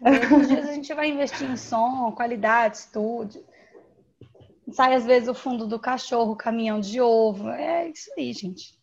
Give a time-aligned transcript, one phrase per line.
[0.00, 3.44] Outros dias a gente vai investir em som, qualidade, estúdio.
[4.72, 7.50] Sai às vezes o fundo do cachorro, caminhão de ovo.
[7.50, 8.78] É isso aí, gente.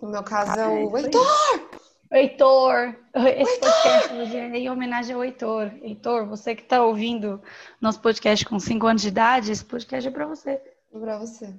[0.00, 1.82] No meu caso é o é Heitor!
[2.10, 2.96] Heitor!
[3.14, 5.72] Esse podcast hoje é em homenagem ao Heitor.
[5.80, 7.40] Heitor, você que está ouvindo
[7.80, 10.50] nosso podcast com 5 anos de idade, esse podcast é para você.
[10.50, 11.54] É para você.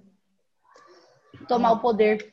[1.47, 2.32] Tomar o poder.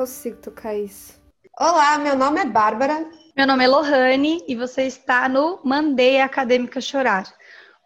[0.00, 1.12] Consigo tocar isso.
[1.58, 3.06] Olá, meu nome é Bárbara.
[3.36, 7.30] Meu nome é Lohane e você está no Mandei a Acadêmica Chorar.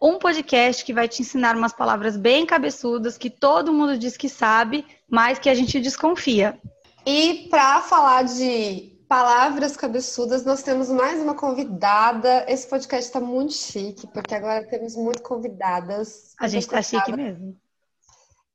[0.01, 4.29] Um podcast que vai te ensinar umas palavras bem cabeçudas que todo mundo diz que
[4.29, 6.57] sabe, mas que a gente desconfia.
[7.05, 12.45] E para falar de palavras cabeçudas, nós temos mais uma convidada.
[12.47, 16.33] Esse podcast está muito chique, porque agora temos muito convidadas.
[16.39, 17.57] A gente está chique mesmo.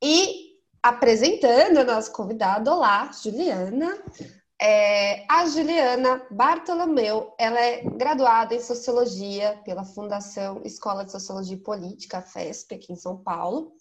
[0.03, 0.50] E
[0.83, 3.99] apresentando a nossa convidada, olá, Juliana.
[4.63, 11.61] É, a Juliana Bartolomeu, ela é graduada em Sociologia pela Fundação Escola de Sociologia e
[11.61, 13.73] Política, FESP, aqui em São Paulo,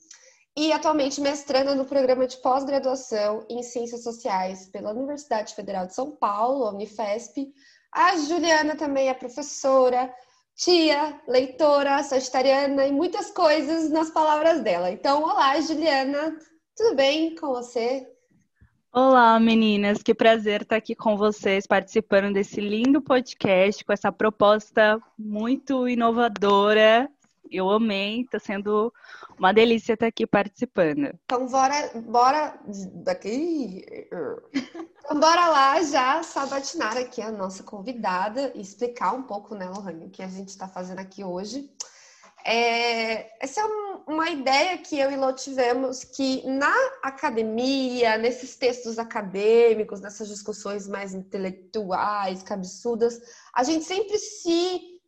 [0.57, 6.11] e atualmente mestranda no programa de pós-graduação em Ciências Sociais pela Universidade Federal de São
[6.11, 7.53] Paulo, Unifesp.
[7.91, 10.13] A Juliana também é professora,
[10.55, 14.91] tia, leitora, sagitariana e muitas coisas nas palavras dela.
[14.91, 16.37] Então, olá, Juliana,
[16.79, 18.09] tudo bem com você?
[18.93, 24.97] Olá, meninas, que prazer estar aqui com vocês, participando desse lindo podcast com essa proposta
[25.17, 27.11] muito inovadora.
[27.51, 28.93] Eu amei, está sendo
[29.37, 31.11] uma delícia estar aqui participando.
[31.25, 32.57] Então, bora, bora
[33.03, 33.83] daqui.
[35.03, 40.05] Então, bora lá já sabatinar aqui a nossa convidada e explicar um pouco, né, Lohane,
[40.05, 41.69] o que a gente está fazendo aqui hoje.
[42.45, 43.65] É, essa é
[44.07, 46.73] uma ideia que eu e Lô tivemos que na
[47.03, 53.21] academia, nesses textos acadêmicos, nessas discussões mais intelectuais, cabeçudas,
[53.53, 54.99] a gente sempre se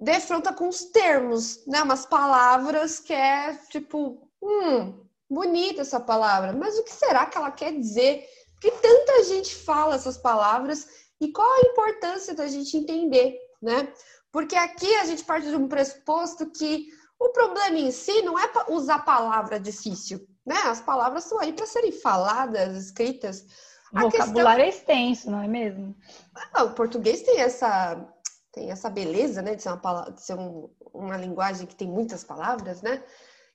[0.00, 1.82] defronta com os termos, né?
[1.82, 7.50] Umas palavras que é tipo, hum, bonita essa palavra, mas o que será que ela
[7.50, 8.24] quer dizer?
[8.54, 10.86] Porque tanta gente fala essas palavras
[11.20, 13.92] e qual a importância da gente entender, né?
[14.30, 16.86] Porque aqui a gente parte de um pressuposto que
[17.18, 20.56] o problema em si não é usar palavra difícil, né?
[20.64, 23.44] As palavras estão aí para serem faladas, escritas.
[23.92, 24.92] O a vocabulário questão...
[24.92, 25.96] é extenso, não é mesmo?
[26.52, 28.06] Ah, o português tem essa
[28.52, 31.86] tem essa beleza, né, de ser uma, palavra, de ser um, uma linguagem que tem
[31.86, 33.04] muitas palavras, né?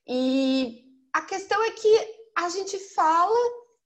[0.08, 3.38] E a questão é que a gente fala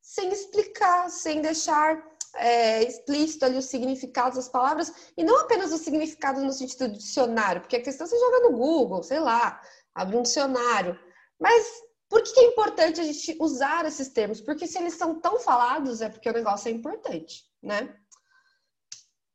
[0.01, 2.01] sem explicar, sem deixar
[2.35, 6.97] é, explícito ali os significados das palavras, e não apenas os significados no sentido do
[6.97, 9.61] dicionário, porque a questão você joga no Google, sei lá,
[9.93, 10.97] abre um dicionário.
[11.39, 11.65] Mas
[12.09, 14.41] por que é importante a gente usar esses termos?
[14.41, 17.95] Porque se eles são tão falados, é porque o negócio é importante, né?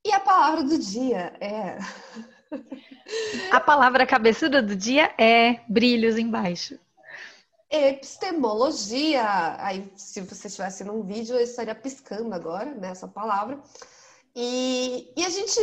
[0.04, 1.78] E a palavra do dia é.
[3.52, 6.78] a palavra cabeçuda do dia é brilhos embaixo
[7.72, 9.56] epistemologia.
[9.58, 13.62] Aí, se você estivesse num vídeo, eu estaria piscando agora nessa né, palavra.
[14.36, 15.58] E, e a gente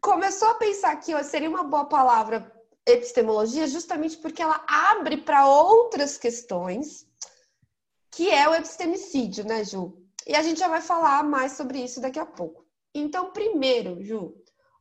[0.00, 2.50] começou a pensar que seria uma boa palavra
[2.86, 7.06] epistemologia justamente porque ela abre para outras questões,
[8.10, 10.00] que é o epistemicídio, né, Ju?
[10.26, 12.64] E a gente já vai falar mais sobre isso daqui a pouco.
[12.94, 14.34] Então, primeiro, Ju,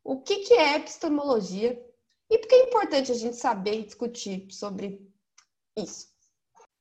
[0.04, 1.84] o que, que é epistemologia
[2.30, 5.02] e por que é importante a gente saber e discutir sobre
[5.76, 6.09] isso?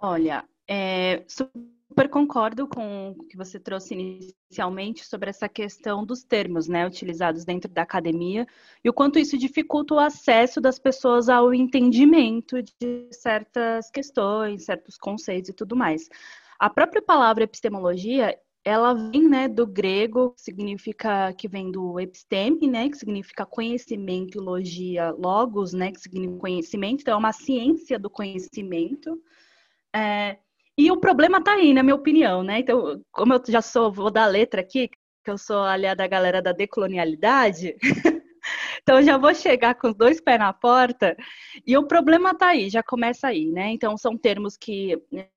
[0.00, 6.68] Olha, é, super concordo com o que você trouxe inicialmente sobre essa questão dos termos,
[6.68, 8.46] né, utilizados dentro da academia
[8.84, 14.96] e o quanto isso dificulta o acesso das pessoas ao entendimento de certas questões, certos
[14.96, 16.08] conceitos e tudo mais.
[16.60, 22.88] A própria palavra epistemologia, ela vem, né, do grego, significa que vem do episteme, né,
[22.88, 29.20] que significa conhecimento, logia, logos, né, que significa conhecimento, então é uma ciência do conhecimento.
[29.94, 30.38] É,
[30.76, 32.60] e o problema tá aí, na minha opinião, né?
[32.60, 34.88] Então, como eu já sou, vou dar a letra aqui,
[35.24, 37.76] que eu sou aliada da galera da decolonialidade,
[38.82, 41.16] então já vou chegar com os dois pés na porta,
[41.66, 43.70] e o problema tá aí, já começa aí, né?
[43.70, 45.28] Então, são termos que né,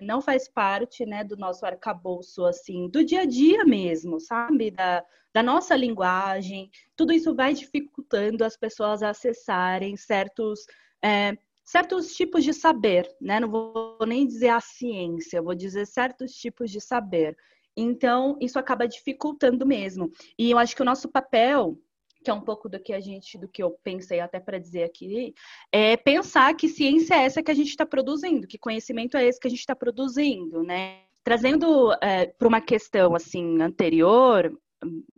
[0.00, 4.70] não faz parte, né, do nosso arcabouço, assim, do dia a dia mesmo, sabe?
[4.70, 5.04] Da,
[5.34, 10.60] da nossa linguagem, tudo isso vai dificultando as pessoas acessarem certos
[11.04, 11.36] é,
[11.66, 13.40] certos tipos de saber, né?
[13.40, 17.36] Não vou nem dizer a ciência, vou dizer certos tipos de saber.
[17.76, 20.10] Então, isso acaba dificultando mesmo.
[20.38, 21.76] E eu acho que o nosso papel,
[22.24, 24.84] que é um pouco do que a gente, do que eu pensei até para dizer
[24.84, 25.34] aqui,
[25.72, 29.40] é pensar que ciência é essa que a gente está produzindo, que conhecimento é esse
[29.40, 31.00] que a gente está produzindo, né?
[31.24, 34.56] Trazendo é, para uma questão assim anterior,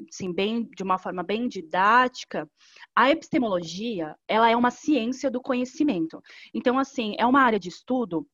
[0.08, 2.48] assim, bem, de uma forma bem didática,
[2.94, 6.22] a epistemologia, ela é uma ciência do conhecimento.
[6.54, 8.26] Então, assim, é uma área de estudo,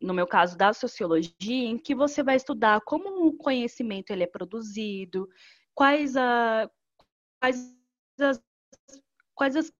[0.00, 4.26] no meu caso da sociologia, em que você vai estudar como o conhecimento ele é
[4.26, 5.28] produzido,
[5.74, 6.70] quais, a,
[7.40, 7.76] quais,
[8.20, 8.42] as,
[9.34, 9.72] quais as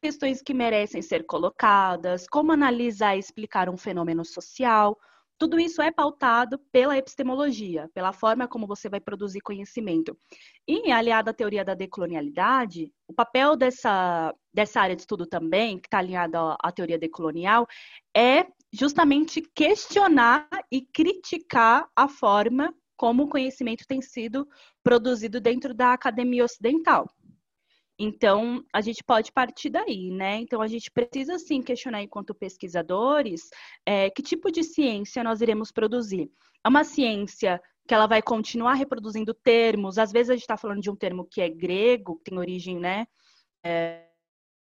[0.00, 4.98] questões que merecem ser colocadas, como analisar e explicar um fenômeno social,
[5.40, 10.14] tudo isso é pautado pela epistemologia, pela forma como você vai produzir conhecimento.
[10.68, 15.86] E, aliado à teoria da decolonialidade, o papel dessa, dessa área de estudo também, que
[15.86, 17.66] está alinhada à teoria decolonial,
[18.14, 24.46] é justamente questionar e criticar a forma como o conhecimento tem sido
[24.84, 27.08] produzido dentro da academia ocidental.
[28.02, 30.36] Então, a gente pode partir daí, né?
[30.36, 33.50] Então, a gente precisa, sim, questionar, enquanto pesquisadores,
[33.84, 36.30] é, que tipo de ciência nós iremos produzir.
[36.64, 40.80] É uma ciência que ela vai continuar reproduzindo termos, às vezes a gente está falando
[40.80, 43.06] de um termo que é grego, que tem origem, né?
[43.62, 44.06] É,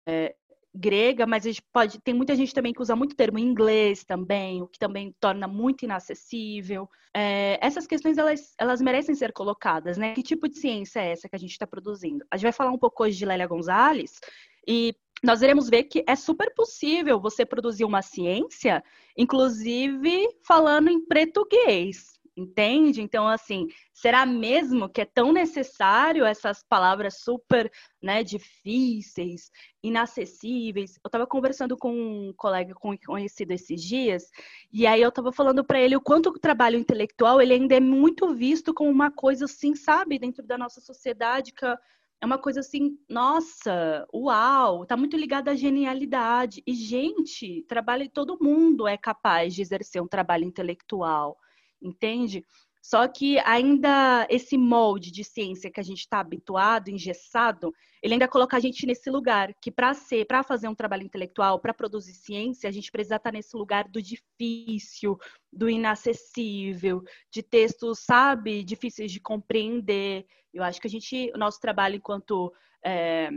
[0.08, 0.34] é,
[0.76, 2.00] grega, mas a gente pode.
[2.02, 5.48] Tem muita gente também que usa muito termo em inglês também, o que também torna
[5.48, 6.90] muito inacessível.
[7.16, 10.14] É, essas questões elas, elas merecem ser colocadas, né?
[10.14, 12.26] Que tipo de ciência é essa que a gente está produzindo?
[12.30, 14.20] A gente vai falar um pouco hoje de Lélia Gonzalez
[14.68, 14.94] e
[15.24, 18.84] nós iremos ver que é super possível você produzir uma ciência,
[19.18, 23.02] inclusive falando em português entende?
[23.02, 27.72] Então, assim, será mesmo que é tão necessário essas palavras super
[28.02, 29.50] né, difíceis,
[29.82, 30.96] inacessíveis?
[31.04, 32.74] Eu estava conversando com um colega
[33.06, 34.30] conhecido esses dias,
[34.72, 37.80] e aí eu estava falando para ele o quanto o trabalho intelectual ele ainda é
[37.80, 42.62] muito visto como uma coisa assim, sabe, dentro da nossa sociedade que é uma coisa
[42.62, 46.64] assim, nossa, uau, tá muito ligada à genialidade.
[46.66, 51.38] E, gente, trabalho, todo mundo é capaz de exercer um trabalho intelectual
[51.82, 52.46] entende?
[52.86, 58.28] Só que ainda esse molde de ciência que a gente está habituado, engessado, ele ainda
[58.28, 62.14] coloca a gente nesse lugar que para ser, para fazer um trabalho intelectual, para produzir
[62.14, 65.18] ciência, a gente precisa estar tá nesse lugar do difícil,
[65.52, 67.02] do inacessível,
[67.32, 70.24] de textos, sabe, difíceis de compreender.
[70.54, 72.54] Eu acho que a gente, o nosso trabalho enquanto
[72.86, 73.32] é,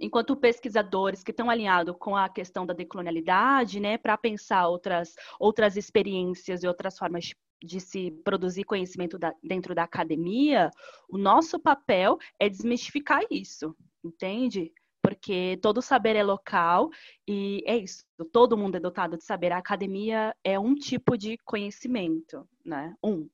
[0.00, 5.76] enquanto pesquisadores que estão alinhados com a questão da decolonialidade, né, para pensar outras, outras
[5.76, 7.36] experiências e outras formas de
[7.80, 10.70] se produzir conhecimento da, dentro da academia,
[11.08, 13.74] o nosso papel é desmistificar isso,
[14.04, 14.72] entende?
[15.02, 16.90] Porque todo saber é local
[17.26, 19.52] e é isso, todo mundo é dotado de saber.
[19.52, 22.94] A academia é um tipo de conhecimento, né?
[23.02, 23.28] Um.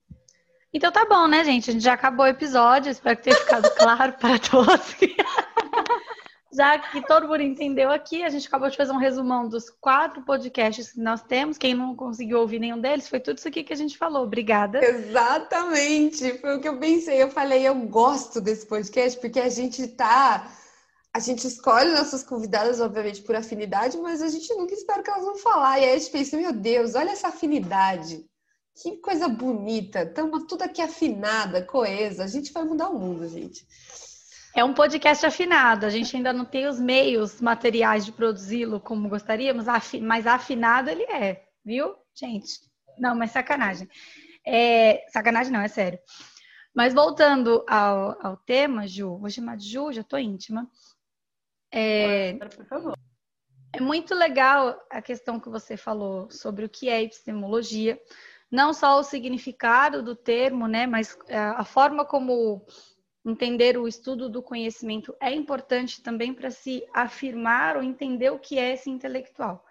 [0.73, 1.71] Então tá bom, né, gente?
[1.71, 4.95] A gente já acabou o episódio, espero que tenha ficado claro para todos.
[6.55, 10.23] já que todo mundo entendeu aqui, a gente acabou de fazer um resumão dos quatro
[10.23, 11.59] podcasts que nós temos.
[11.59, 14.23] Quem não conseguiu ouvir nenhum deles, foi tudo isso aqui que a gente falou.
[14.23, 14.85] Obrigada.
[14.85, 17.21] Exatamente, foi o que eu pensei.
[17.21, 20.51] Eu falei, eu gosto desse podcast porque a gente tá.
[21.13, 25.25] A gente escolhe nossas convidadas, obviamente, por afinidade, mas a gente nunca espera que elas
[25.25, 25.79] vão falar.
[25.79, 28.25] E aí a gente pensa, meu Deus, olha essa afinidade.
[28.83, 30.03] Que coisa bonita.
[30.03, 32.25] Estamos tudo aqui afinada, coesa.
[32.25, 33.65] A gente vai mudar o mundo, gente.
[34.57, 35.85] É um podcast afinado.
[35.85, 39.67] A gente ainda não tem os meios materiais de produzi-lo como gostaríamos,
[40.01, 42.61] mas afinado ele é, viu, gente?
[42.97, 43.89] Não, mas sacanagem.
[44.47, 45.05] É...
[45.11, 45.99] Sacanagem não, é sério.
[46.73, 50.71] Mas voltando ao, ao tema, Ju, vou chamar de Ju, já tô íntima.
[51.73, 52.35] É...
[52.35, 52.99] Por favor.
[53.73, 58.01] É muito legal a questão que você falou sobre o que é epistemologia,
[58.49, 62.65] não só o significado do termo, né, mas é, a forma como
[63.25, 68.59] entender o estudo do conhecimento é importante também para se afirmar ou entender o que
[68.59, 69.65] é esse intelectual.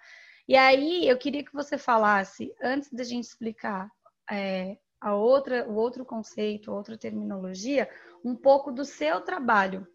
[0.47, 3.89] E aí eu queria que você falasse, antes da gente explicar
[4.29, 7.89] é, a outra, o outro conceito, outra terminologia,
[8.23, 9.87] um pouco do seu trabalho,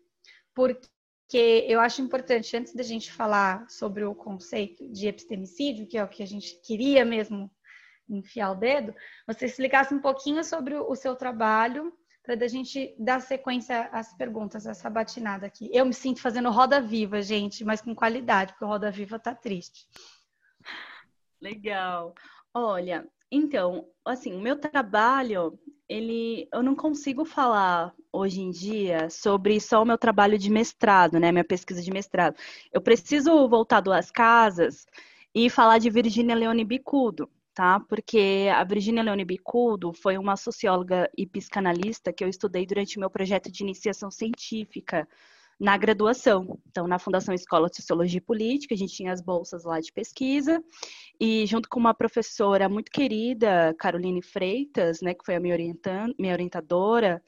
[0.54, 0.86] porque
[1.66, 6.08] eu acho importante, antes da gente falar sobre o conceito de epistemicídio, que é o
[6.08, 7.50] que a gente queria mesmo
[8.08, 8.94] enfiar o dedo,
[9.26, 11.92] você explicasse um pouquinho sobre o seu trabalho
[12.36, 15.70] para a gente dar sequência às perguntas, essa batinada aqui.
[15.72, 19.88] Eu me sinto fazendo roda viva, gente, mas com qualidade, porque roda viva tá triste.
[21.40, 22.14] Legal.
[22.52, 25.58] Olha, então, assim, o meu trabalho,
[25.88, 31.18] ele, eu não consigo falar hoje em dia sobre só o meu trabalho de mestrado,
[31.18, 32.36] né, minha pesquisa de mestrado.
[32.70, 34.84] Eu preciso voltar duas casas
[35.34, 37.80] e falar de Virginia Leone Bicudo tá?
[37.80, 43.10] Porque a Virginia Leone Bicudo foi uma socióloga e psicanalista que eu estudei durante meu
[43.10, 45.08] projeto de iniciação científica
[45.58, 46.56] na graduação.
[46.68, 49.92] Então, na Fundação Escola de Sociologia e Política, a gente tinha as bolsas lá de
[49.92, 50.62] pesquisa,
[51.20, 55.56] e junto com uma professora muito querida, Caroline Freitas, né, que foi a minha,
[56.16, 57.20] minha orientadora,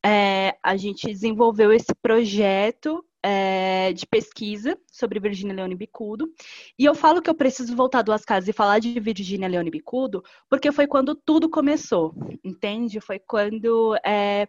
[0.00, 6.32] é, a gente desenvolveu esse projeto é, de pesquisa sobre Virginia Leone Bicudo.
[6.78, 10.22] E eu falo que eu preciso voltar duas casas e falar de Virginia Leone Bicudo,
[10.48, 12.14] porque foi quando tudo começou,
[12.44, 13.00] entende?
[13.00, 14.48] Foi quando é,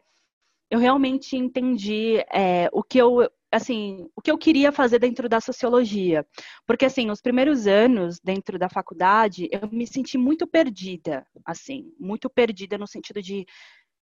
[0.69, 5.39] eu realmente entendi é, o que eu assim, o que eu queria fazer dentro da
[5.39, 6.25] sociologia.
[6.65, 12.29] Porque, assim, nos primeiros anos dentro da faculdade, eu me senti muito perdida, assim, muito
[12.29, 13.45] perdida no sentido de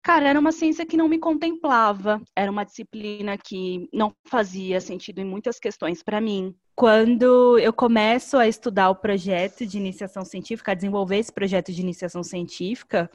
[0.04, 5.18] Cara, era uma ciência que não me contemplava, era uma disciplina que não fazia sentido
[5.20, 6.54] em muitas questões para mim.
[6.76, 11.80] Quando eu começo a estudar o projeto de iniciação científica, a desenvolver esse projeto de
[11.80, 13.10] iniciação científica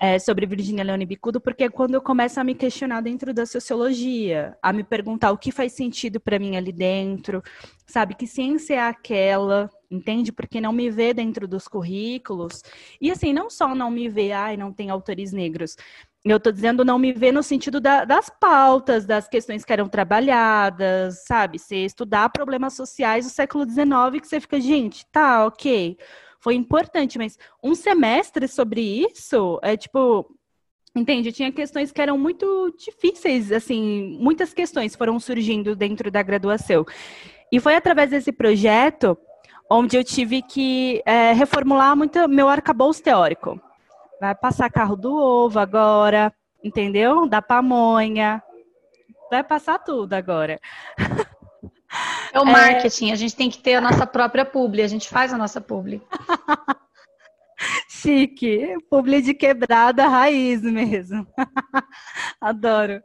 [0.00, 3.44] é, sobre Virginia Leone Bicudo, porque é quando eu começo a me questionar dentro da
[3.44, 7.42] sociologia, a me perguntar o que faz sentido para mim ali dentro,
[7.86, 8.14] sabe?
[8.14, 10.32] Que ciência é aquela, entende?
[10.32, 12.62] Porque não me vê dentro dos currículos.
[12.98, 15.76] E assim, não só não me vê, ai, não tem autores negros,
[16.32, 19.88] eu estou dizendo não me ver no sentido da, das pautas, das questões que eram
[19.88, 21.58] trabalhadas, sabe?
[21.58, 25.98] Você estudar problemas sociais do século XIX, que você fica, gente, tá, ok,
[26.40, 30.26] foi importante, mas um semestre sobre isso é tipo.
[30.96, 31.32] Entende?
[31.32, 36.86] Tinha questões que eram muito difíceis, assim, muitas questões foram surgindo dentro da graduação.
[37.50, 39.18] E foi através desse projeto
[39.68, 43.60] onde eu tive que é, reformular muito meu arcabouço teórico.
[44.20, 47.28] Vai passar carro do ovo agora, entendeu?
[47.28, 48.42] Da pamonha.
[49.30, 50.60] Vai passar tudo agora.
[52.32, 53.12] É o marketing, é...
[53.12, 56.02] a gente tem que ter a nossa própria publi, a gente faz a nossa publi.
[57.88, 61.26] Chique, publi de quebrada raiz mesmo.
[62.40, 63.00] Adoro.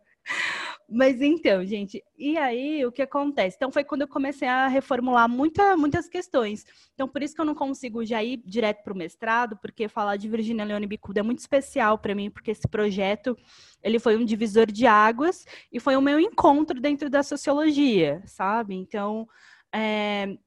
[0.92, 3.56] Mas então, gente, e aí o que acontece?
[3.56, 6.66] Então foi quando eu comecei a reformular muita, muitas questões.
[6.96, 10.18] Então por isso que eu não consigo já ir direto para o mestrado, porque falar
[10.18, 13.38] de Virginia Leone Bicuda é muito especial para mim, porque esse projeto
[13.84, 18.74] ele foi um divisor de águas e foi o meu encontro dentro da sociologia, sabe?
[18.74, 19.28] Então
[19.74, 20.38] é,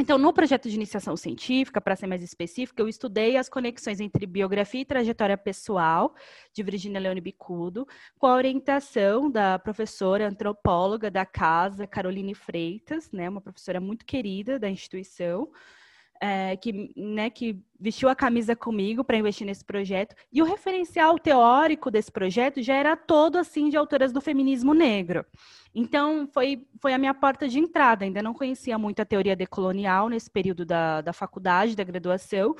[0.00, 4.26] então, no projeto de iniciação científica, para ser mais específica, eu estudei as conexões entre
[4.26, 6.14] biografia e trajetória pessoal
[6.52, 7.86] de Virginia Leone Bicudo,
[8.16, 14.56] com a orientação da professora antropóloga da casa, Caroline Freitas, né, uma professora muito querida
[14.56, 15.50] da instituição
[16.20, 20.14] é, que, né, que vestiu a camisa comigo para investir nesse projeto.
[20.32, 25.24] E o referencial teórico desse projeto já era todo assim de autoras do feminismo negro.
[25.74, 28.04] Então, foi, foi a minha porta de entrada.
[28.04, 32.54] Ainda não conhecia muito a teoria decolonial nesse período da, da faculdade, da graduação,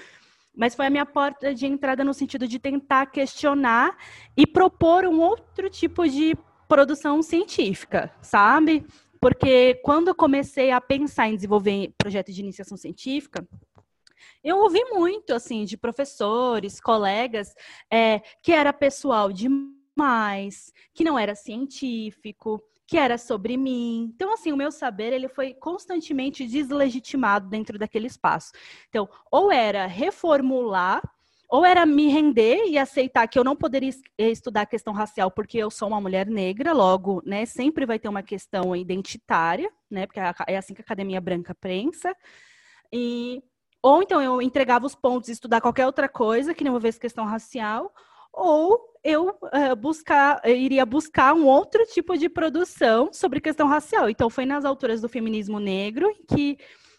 [0.55, 3.97] mas foi a minha porta de entrada no sentido de tentar questionar
[4.37, 6.37] e propor um outro tipo de
[6.69, 8.85] produção científica, sabe?
[9.21, 13.47] Porque quando eu comecei a pensar em desenvolver projetos de iniciação científica,
[14.43, 17.55] eu ouvi muito, assim, de professores, colegas,
[17.91, 24.11] é, que era pessoal demais, que não era científico, que era sobre mim.
[24.15, 28.53] Então, assim, o meu saber, ele foi constantemente deslegitimado dentro daquele espaço.
[28.89, 31.03] Então, ou era reformular
[31.49, 35.57] ou era me render e aceitar que eu não poderia estudar a questão racial porque
[35.57, 40.21] eu sou uma mulher negra, logo, né, sempre vai ter uma questão identitária, né, porque
[40.47, 42.15] é assim que a academia branca pensa.
[42.93, 43.43] E
[43.83, 47.25] ou então eu entregava os pontos e estudar qualquer outra coisa que não envolvesse questão
[47.25, 47.95] racial,
[48.33, 54.11] ou eu uh, buscar, eu iria buscar um outro tipo de produção sobre questão racial.
[54.11, 56.59] Então foi nas alturas do feminismo negro que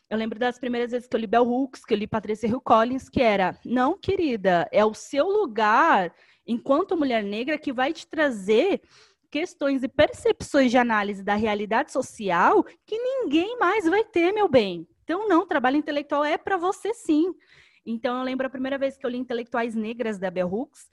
[0.09, 2.61] eu lembro das primeiras vezes que eu li Bell Hooks, que eu li Patrícia Hill
[2.61, 6.11] Collins, que era, não, querida, é o seu lugar,
[6.47, 8.81] enquanto mulher negra, que vai te trazer
[9.29, 14.87] questões e percepções de análise da realidade social que ninguém mais vai ter, meu bem.
[15.03, 17.33] Então, não, trabalho intelectual é para você sim.
[17.85, 20.89] Então, eu lembro a primeira vez que eu li Intelectuais Negras da Bell Hooks,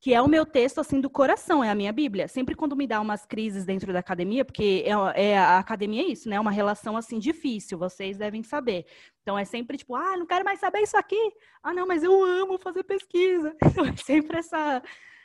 [0.00, 2.26] que é o meu texto assim do coração, é a minha Bíblia.
[2.26, 6.06] Sempre quando me dá umas crises dentro da academia, porque é, é, a academia é
[6.06, 6.40] isso, né?
[6.40, 8.86] Uma relação assim difícil, vocês devem saber.
[9.22, 11.32] Então é sempre tipo, ah, não quero mais saber isso aqui.
[11.62, 13.54] Ah, não, mas eu amo fazer pesquisa.
[13.70, 14.82] Então é sempre essa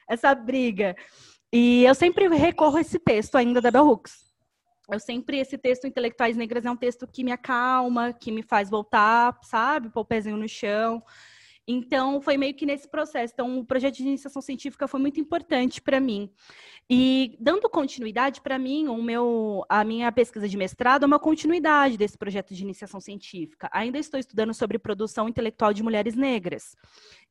[0.07, 0.95] essa briga.
[1.51, 4.25] E eu sempre recorro a esse texto ainda da Bell Hooks.
[4.91, 8.69] Eu sempre, esse texto Intelectuais Negras é um texto que me acalma, que me faz
[8.69, 9.89] voltar, sabe?
[9.89, 11.01] Pôr o pezinho no chão.
[11.67, 13.33] Então, foi meio que nesse processo.
[13.33, 16.31] Então, o projeto de iniciação científica foi muito importante para mim.
[16.87, 21.97] E dando continuidade, para mim, o meu, a minha pesquisa de mestrado é uma continuidade
[21.97, 23.67] desse projeto de iniciação científica.
[23.71, 26.75] Ainda estou estudando sobre produção intelectual de mulheres negras.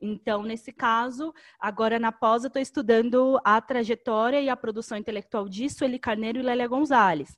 [0.01, 5.49] Então, nesse caso, agora na pós, eu estou estudando a trajetória e a produção intelectual
[5.49, 7.37] de Sueli Carneiro e Lélia Gonzalez.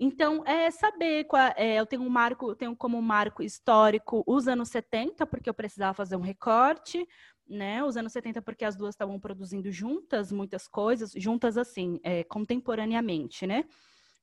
[0.00, 4.70] Então, é saber, qual, é, eu tenho um marco, tenho como marco histórico os anos
[4.70, 7.06] 70, porque eu precisava fazer um recorte,
[7.48, 12.22] né, os anos 70, porque as duas estavam produzindo juntas muitas coisas, juntas assim, é,
[12.24, 13.64] contemporaneamente, né?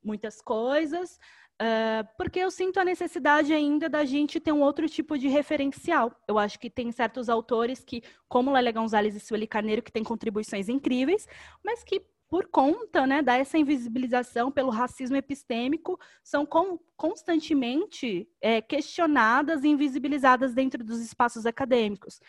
[0.04, 1.20] Muitas coisas,
[1.60, 6.16] uh, porque eu sinto a necessidade ainda da gente ter um outro tipo de referencial.
[6.28, 10.04] Eu acho que tem certos autores que, como Lélia Gonzalez e Sueli Carneiro, que têm
[10.04, 11.28] contribuições incríveis,
[11.64, 19.64] mas que por conta né, dessa invisibilização pelo racismo epistêmico, são com, constantemente é, questionadas
[19.64, 22.20] e invisibilizadas dentro dos espaços acadêmicos.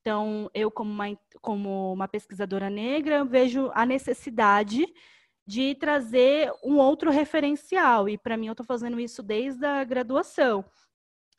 [0.00, 4.86] Então, eu, como uma, como uma pesquisadora negra, vejo a necessidade
[5.44, 8.08] de trazer um outro referencial.
[8.08, 10.64] E, para mim, eu estou fazendo isso desde a graduação.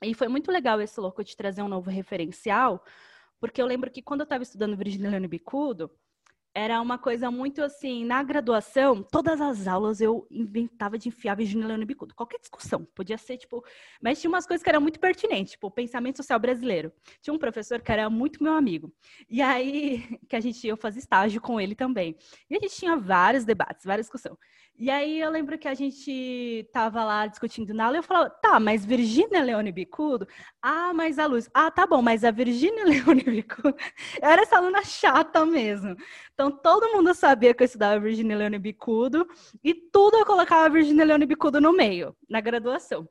[0.04, 2.84] E foi muito legal esse louco de trazer um novo referencial,
[3.40, 5.90] porque eu lembro que quando eu estava estudando Virginia Bicudo,
[6.54, 11.68] era uma coisa muito assim, na graduação, todas as aulas eu inventava de enfiar Virginia
[11.68, 12.16] Leone Bicudo.
[12.16, 13.64] Qualquer discussão, podia ser, tipo...
[14.02, 16.92] Mas tinha umas coisas que eram muito pertinentes, tipo, o pensamento social brasileiro.
[17.22, 18.92] Tinha um professor que era muito meu amigo.
[19.30, 22.18] E aí, que a gente, eu fazia estágio com ele também.
[22.50, 24.38] E a gente tinha vários debates, várias discussões.
[24.80, 28.60] E aí eu lembro que a gente tava lá discutindo na aula eu falava, tá,
[28.60, 30.28] mas Virgínia Leone Bicudo?
[30.62, 31.50] Ah, mas a Luz.
[31.52, 33.76] Ah, tá bom, mas a Virgínia Leone Bicudo.
[34.22, 35.96] Eu era essa aluna chata mesmo.
[36.40, 39.28] Então todo mundo sabia que eu estudava Virgínia Leone Bicudo
[39.64, 43.10] e tudo eu colocava Virgínia Leone Bicudo no meio, na graduação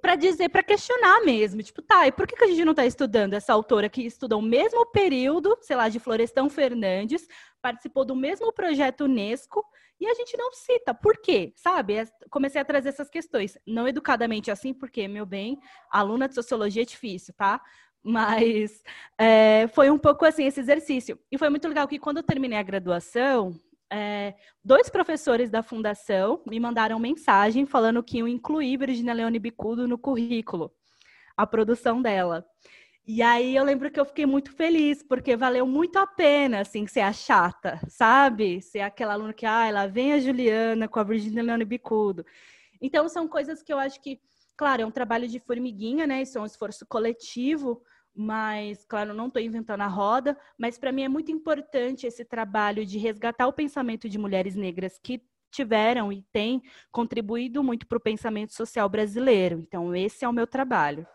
[0.00, 2.86] para dizer, para questionar mesmo, tipo, tá, e por que, que a gente não está
[2.86, 7.26] estudando essa autora que estudou o mesmo período, sei lá, de Florestão Fernandes,
[7.60, 9.64] participou do mesmo projeto Unesco,
[9.98, 10.94] e a gente não cita.
[10.94, 11.52] Por quê?
[11.56, 11.94] Sabe?
[11.94, 13.58] É, comecei a trazer essas questões.
[13.66, 15.58] Não educadamente assim, porque, meu bem,
[15.90, 17.60] aluna de sociologia é difícil, tá?
[18.02, 18.82] Mas
[19.18, 21.18] é, foi um pouco assim esse exercício.
[21.30, 23.54] E foi muito legal que quando eu terminei a graduação,
[23.92, 29.88] é, dois professores da fundação me mandaram mensagem falando que iam incluir Virginia Leone Bicudo
[29.88, 30.72] no currículo,
[31.36, 32.46] a produção dela.
[33.06, 36.86] E aí eu lembro que eu fiquei muito feliz, porque valeu muito a pena, assim,
[36.86, 38.62] ser a chata, sabe?
[38.62, 42.24] Ser aquela aluna que, ah, lá vem a Juliana com a Virginia Leone Bicudo.
[42.80, 44.20] Então, são coisas que eu acho que,
[44.60, 46.20] claro, é um trabalho de formiguinha, né?
[46.20, 47.82] Isso é um esforço coletivo,
[48.14, 52.84] mas, claro, não estou inventando a roda, mas para mim é muito importante esse trabalho
[52.84, 58.02] de resgatar o pensamento de mulheres negras que tiveram e têm contribuído muito para o
[58.02, 59.64] pensamento social brasileiro.
[59.66, 61.06] Então, esse é o meu trabalho.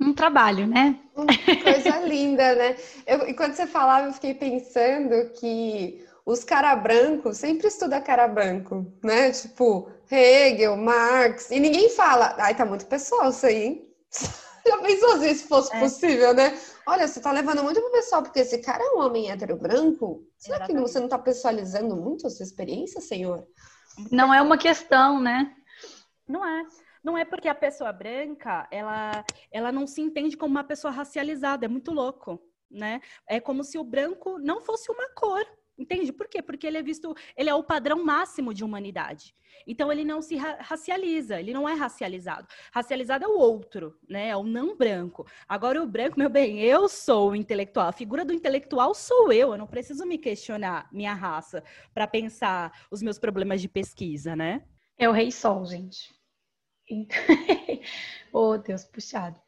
[0.00, 0.98] Um trabalho, né?
[1.14, 2.76] Coisa linda, né?
[3.06, 8.86] Eu, enquanto você falava, eu fiquei pensando que os cara branco sempre estuda cara branco,
[9.02, 9.30] né?
[9.30, 13.94] Tipo, Hegel, Marx, e ninguém fala, ai, tá muito pessoal isso aí, hein?
[14.66, 15.78] Já pensou se isso fosse é.
[15.78, 16.58] possível, né?
[16.86, 20.26] Olha, você tá levando muito pro pessoal, porque esse cara é um homem hétero branco.
[20.38, 20.82] Será Exatamente.
[20.82, 23.46] que você não tá pessoalizando muito a sua experiência, senhor?
[24.10, 25.54] Não é uma questão, né?
[26.26, 26.66] Não é.
[27.02, 31.66] Não é porque a pessoa branca, ela, ela não se entende como uma pessoa racializada.
[31.66, 33.02] É muito louco, né?
[33.28, 35.44] É como se o branco não fosse uma cor.
[35.76, 36.12] Entende?
[36.12, 36.40] Por quê?
[36.40, 39.34] Porque ele é visto, ele é o padrão máximo de humanidade.
[39.66, 42.46] Então ele não se ra racializa, ele não é racializado.
[42.72, 44.28] Racializado é o outro, né?
[44.28, 45.26] É o não branco.
[45.48, 47.88] Agora o branco, meu bem, eu sou o intelectual.
[47.88, 49.52] A figura do intelectual sou eu.
[49.52, 54.64] Eu não preciso me questionar minha raça para pensar os meus problemas de pesquisa, né?
[54.96, 56.14] É o rei sol, gente.
[58.32, 59.43] oh, Deus, puxado.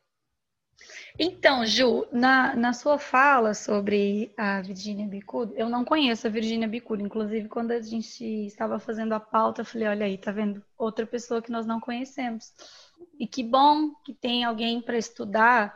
[1.18, 6.68] Então, Ju, na, na sua fala sobre a Virginia Bicudo, eu não conheço a Virginia
[6.68, 7.02] Bicudo.
[7.02, 10.62] Inclusive, quando a gente estava fazendo a pauta, eu falei, olha aí, tá vendo?
[10.76, 12.52] Outra pessoa que nós não conhecemos.
[13.18, 15.74] E que bom que tem alguém para estudar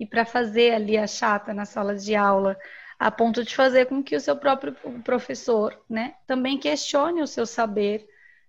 [0.00, 2.56] e para fazer ali a chata na sala de aula,
[2.98, 7.46] a ponto de fazer com que o seu próprio professor, né, também questione o seu
[7.46, 8.08] saber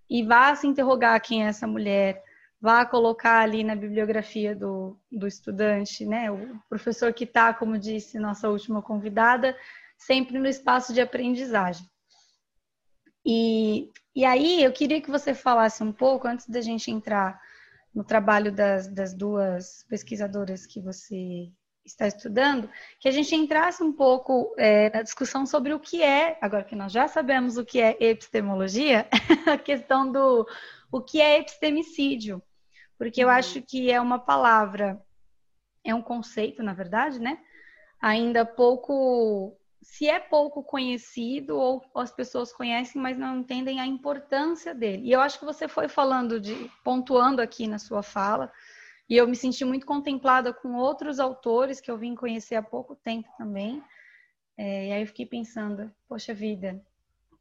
[0.09, 2.23] e vá se interrogar quem é essa mulher,
[2.61, 6.29] vá colocar ali na bibliografia do, do estudante, né?
[6.29, 9.55] O professor que está, como disse nossa última convidada,
[9.97, 11.87] sempre no espaço de aprendizagem.
[13.25, 17.39] E, e aí eu queria que você falasse um pouco, antes da gente entrar
[17.93, 21.51] no trabalho das, das duas pesquisadoras que você
[21.85, 22.69] está estudando,
[22.99, 26.75] que a gente entrasse um pouco é, na discussão sobre o que é, agora que
[26.75, 29.07] nós já sabemos o que é epistemologia,
[29.47, 30.47] a questão do
[30.91, 32.41] o que é epistemicídio
[32.99, 33.33] porque eu uhum.
[33.33, 35.01] acho que é uma palavra,
[35.83, 37.39] é um conceito, na verdade, né?
[38.01, 44.75] ainda pouco se é pouco conhecido ou as pessoas conhecem, mas não entendem a importância
[44.75, 45.07] dele.
[45.07, 48.51] E eu acho que você foi falando de pontuando aqui na sua fala,
[49.09, 52.93] e eu me senti muito contemplada com outros autores que eu vim conhecer há pouco
[52.93, 53.81] tempo também.
[54.57, 56.79] É, e aí eu fiquei pensando, poxa vida,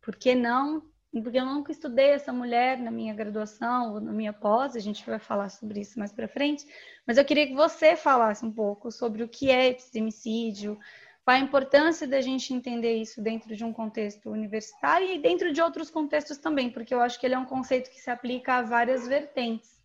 [0.00, 0.82] por que não?
[1.10, 5.04] Porque eu nunca estudei essa mulher na minha graduação ou na minha pós, a gente
[5.04, 6.66] vai falar sobre isso mais para frente,
[7.06, 10.78] mas eu queria que você falasse um pouco sobre o que é epistemicídio,
[11.24, 15.60] qual a importância da gente entender isso dentro de um contexto universitário e dentro de
[15.60, 18.62] outros contextos também, porque eu acho que ele é um conceito que se aplica a
[18.62, 19.82] várias vertentes.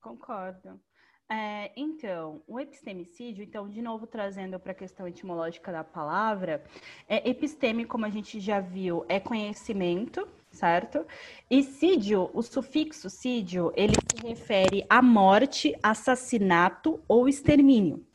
[0.00, 0.80] Concordo.
[1.28, 6.62] É, então, o epistemicídio, então, de novo trazendo para a questão etimológica da palavra,
[7.08, 11.04] é, episteme, como a gente já viu, é conhecimento, certo?
[11.50, 18.06] E sídio, o sufixo sídio, ele se refere à morte, assassinato ou extermínio.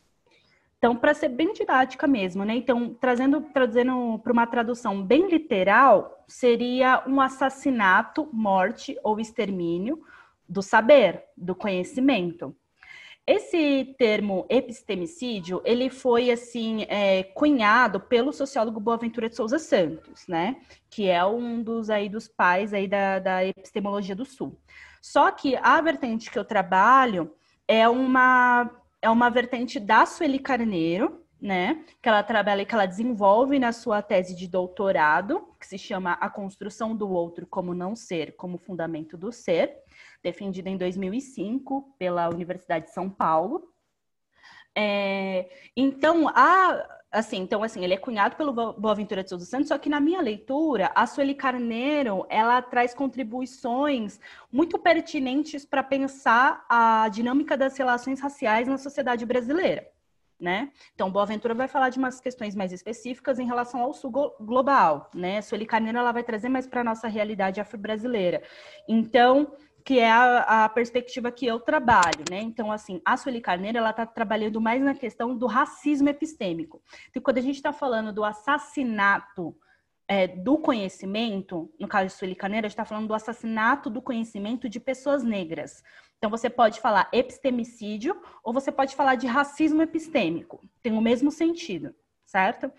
[0.77, 2.55] Então, para ser bem didática mesmo, né?
[2.55, 10.01] Então, trazendo, trazendo para uma tradução bem literal, seria um assassinato, morte ou extermínio
[10.47, 12.55] do saber, do conhecimento.
[13.25, 20.57] Esse termo epistemicídio, ele foi, assim, é, cunhado pelo sociólogo Boaventura de Souza Santos, né?
[20.89, 24.59] Que é um dos, aí, dos pais aí da, da epistemologia do Sul.
[25.01, 27.33] Só que a vertente que eu trabalho
[27.67, 28.69] é uma
[29.01, 31.83] é uma vertente da Sueli Carneiro, né?
[32.01, 36.29] Que ela trabalha, que ela desenvolve na sua tese de doutorado, que se chama A
[36.29, 39.75] Construção do Outro como Não Ser, como Fundamento do Ser,
[40.23, 43.71] defendida em 2005 pela Universidade de São Paulo.
[44.75, 49.77] É, então, a, assim, então, assim, ele é cunhado pelo Boaventura de Souza Santos, só
[49.77, 54.19] que na minha leitura, a Sueli Carneiro, ela traz contribuições
[54.51, 59.87] muito pertinentes para pensar a dinâmica das relações raciais na sociedade brasileira.
[60.39, 60.71] Né?
[60.95, 65.39] Então, Boaventura vai falar de umas questões mais específicas em relação ao sul global, né?
[65.39, 68.41] Sueli Carneiro ela vai trazer mais para a nossa realidade afro-brasileira.
[68.87, 72.41] Então, que é a, a, perspectiva que eu trabalho, né?
[72.41, 76.81] Então, assim, a Sueli Carneiro, ela está trabalhando mais na questão do racismo epistêmico.
[77.09, 79.55] Então, quando a gente está falando do assassinato
[80.07, 84.01] é, do conhecimento, no caso de Sueli Carneiro, a gente está falando do assassinato do
[84.01, 85.83] conhecimento de pessoas negras.
[86.17, 90.61] Então, você pode falar epistemicídio ou você pode falar de racismo epistêmico.
[90.83, 92.71] Tem o mesmo sentido, certo?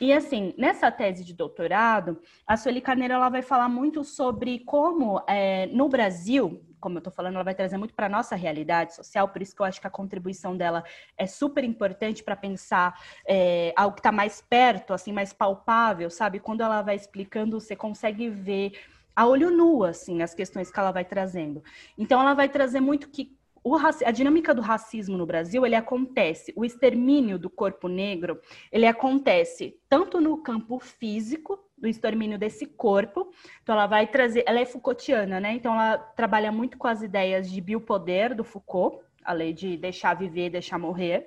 [0.00, 5.22] E assim, nessa tese de doutorado, a Sueli Carneiro ela vai falar muito sobre como
[5.28, 8.94] é, no Brasil, como eu estou falando, ela vai trazer muito para a nossa realidade
[8.94, 10.82] social, por isso que eu acho que a contribuição dela
[11.16, 16.40] é super importante para pensar é, algo que está mais perto, assim, mais palpável, sabe?
[16.40, 18.72] Quando ela vai explicando, você consegue ver
[19.14, 21.62] a olho nu, assim, as questões que ela vai trazendo.
[21.96, 26.52] Então, ela vai trazer muito que o, a dinâmica do racismo no Brasil, ele acontece,
[26.54, 28.38] o extermínio do corpo negro,
[28.70, 34.60] ele acontece tanto no campo físico, do extermínio desse corpo, então ela vai trazer, ela
[34.60, 35.54] é Foucaultiana, né?
[35.54, 40.14] Então ela trabalha muito com as ideias de biopoder do Foucault, a lei de deixar
[40.14, 41.26] viver, deixar morrer,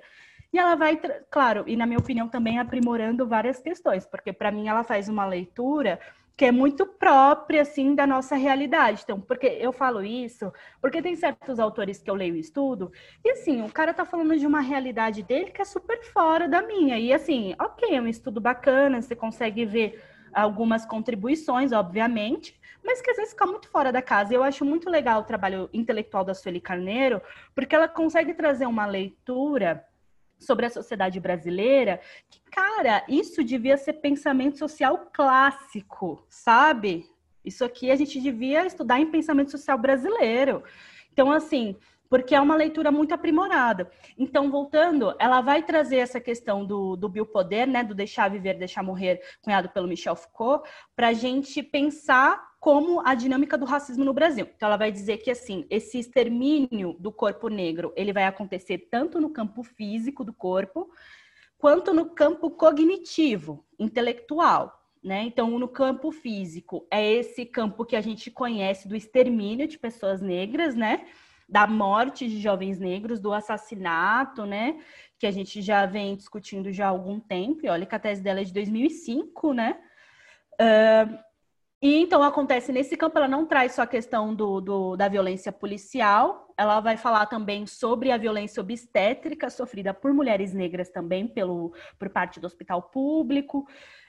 [0.52, 0.98] e ela vai,
[1.30, 5.26] claro, e na minha opinião também aprimorando várias questões, porque para mim ela faz uma
[5.26, 6.00] leitura
[6.38, 9.00] que é muito própria, assim, da nossa realidade.
[9.02, 12.92] Então, porque eu falo isso, porque tem certos autores que eu leio e estudo,
[13.24, 16.62] e assim, o cara tá falando de uma realidade dele que é super fora da
[16.62, 16.96] minha.
[16.96, 20.00] E assim, ok, é um estudo bacana, você consegue ver
[20.32, 24.32] algumas contribuições, obviamente, mas que às vezes fica muito fora da casa.
[24.32, 27.20] Eu acho muito legal o trabalho intelectual da Sueli Carneiro,
[27.52, 29.84] porque ela consegue trazer uma leitura
[30.38, 37.06] sobre a sociedade brasileira, que, cara, isso devia ser pensamento social clássico, sabe?
[37.44, 40.62] Isso aqui a gente devia estudar em pensamento social brasileiro.
[41.12, 41.76] Então, assim,
[42.08, 43.90] porque é uma leitura muito aprimorada.
[44.16, 48.82] Então, voltando, ela vai trazer essa questão do, do biopoder, né, do deixar viver, deixar
[48.82, 54.14] morrer, cunhado pelo Michel Foucault, para a gente pensar como a dinâmica do racismo no
[54.14, 54.48] Brasil.
[54.56, 59.20] Então, ela vai dizer que, assim, esse extermínio do corpo negro, ele vai acontecer tanto
[59.20, 60.90] no campo físico do corpo,
[61.56, 64.76] quanto no campo cognitivo, intelectual.
[65.02, 65.22] Né?
[65.22, 70.20] Então, no campo físico, é esse campo que a gente conhece do extermínio de pessoas
[70.20, 71.06] negras, né?
[71.48, 74.78] Da morte de jovens negros, do assassinato, né?
[75.18, 77.64] Que a gente já vem discutindo já há algum tempo.
[77.64, 79.78] E olha que a tese dela é de 2005, né?
[80.60, 81.28] Uh,
[81.80, 85.52] e então acontece nesse campo, ela não traz só a questão do, do, da violência
[85.52, 91.72] policial, ela vai falar também sobre a violência obstétrica sofrida por mulheres negras também pelo,
[91.96, 93.64] por parte do hospital público.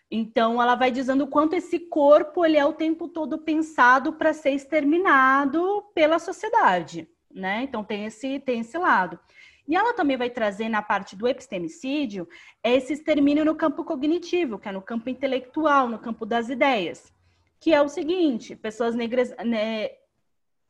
[0.09, 4.33] Então ela vai dizendo o quanto esse corpo ele é o tempo todo pensado para
[4.33, 7.63] ser exterminado pela sociedade, né?
[7.63, 9.19] Então tem esse, tem esse lado.
[9.67, 12.27] E ela também vai trazer na parte do epistemicídio
[12.63, 17.13] esse extermínio no campo cognitivo, que é no campo intelectual, no campo das ideias,
[17.59, 19.89] que é o seguinte: pessoas negras né,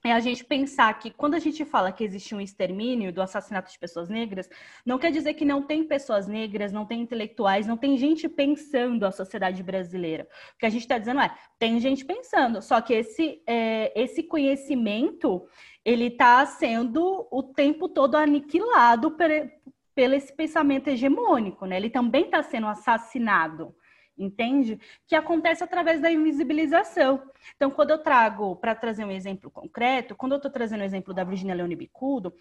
[0.03, 3.71] é a gente pensar que quando a gente fala que existe um extermínio do assassinato
[3.71, 4.49] de pessoas negras,
[4.85, 9.05] não quer dizer que não tem pessoas negras, não tem intelectuais, não tem gente pensando
[9.05, 10.27] a sociedade brasileira.
[10.55, 14.23] O que a gente está dizendo é, tem gente pensando, só que esse, é, esse
[14.23, 15.45] conhecimento,
[15.83, 19.29] ele está sendo o tempo todo aniquilado por,
[19.93, 21.75] pelo esse pensamento hegemônico, né?
[21.75, 23.75] Ele também está sendo assassinado
[24.19, 24.79] entende?
[25.07, 27.23] Que acontece através da invisibilização.
[27.55, 31.13] Então, quando eu trago, para trazer um exemplo concreto, quando eu estou trazendo o exemplo
[31.13, 32.33] da Virginia Leone Bicudo,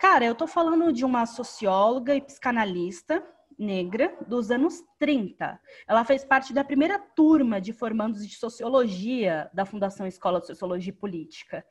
[0.00, 3.22] cara, eu estou falando de uma socióloga e psicanalista
[3.58, 5.58] negra dos anos 30.
[5.86, 10.90] Ela fez parte da primeira turma de formandos de sociologia da Fundação Escola de Sociologia
[10.90, 11.64] e Política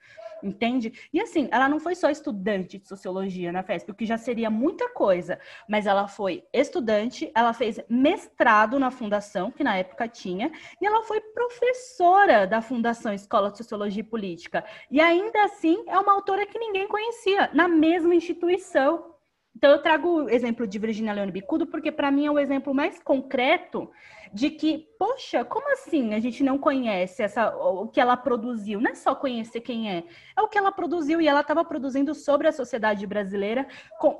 [0.43, 0.93] entende?
[1.11, 4.49] E assim, ela não foi só estudante de sociologia na FESP, o que já seria
[4.49, 10.51] muita coisa, mas ela foi estudante, ela fez mestrado na fundação, que na época tinha,
[10.81, 14.63] e ela foi professora da Fundação Escola de Sociologia e Política.
[14.89, 19.14] E ainda assim, é uma autora que ninguém conhecia, na mesma instituição.
[19.55, 22.73] Então, eu trago o exemplo de Virginia Leone Bicudo, porque para mim é o exemplo
[22.73, 23.89] mais concreto
[24.33, 28.81] de que, poxa, como assim a gente não conhece essa, o que ela produziu?
[28.81, 30.03] Não é só conhecer quem é,
[30.35, 33.65] é o que ela produziu e ela estava produzindo sobre a sociedade brasileira,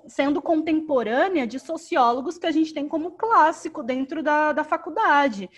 [0.07, 5.49] sendo contemporânea de sociólogos que a gente tem como clássico dentro da, da faculdade.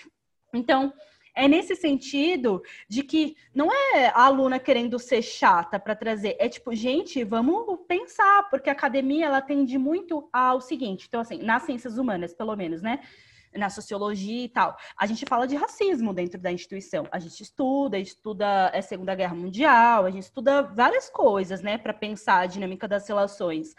[0.51, 0.91] Então,
[1.37, 6.49] é nesse sentido de que não é a aluna querendo ser chata para trazer, é
[6.49, 11.61] tipo, gente, vamos pensar, porque a academia ela tende muito ao seguinte, então assim, nas
[11.61, 12.99] ciências humanas, pelo menos, né?
[13.55, 17.07] Na sociologia e tal, a gente fala de racismo dentro da instituição.
[17.11, 21.93] A gente estuda, estuda a Segunda Guerra Mundial, a gente estuda várias coisas, né, para
[21.93, 23.73] pensar a dinâmica das relações.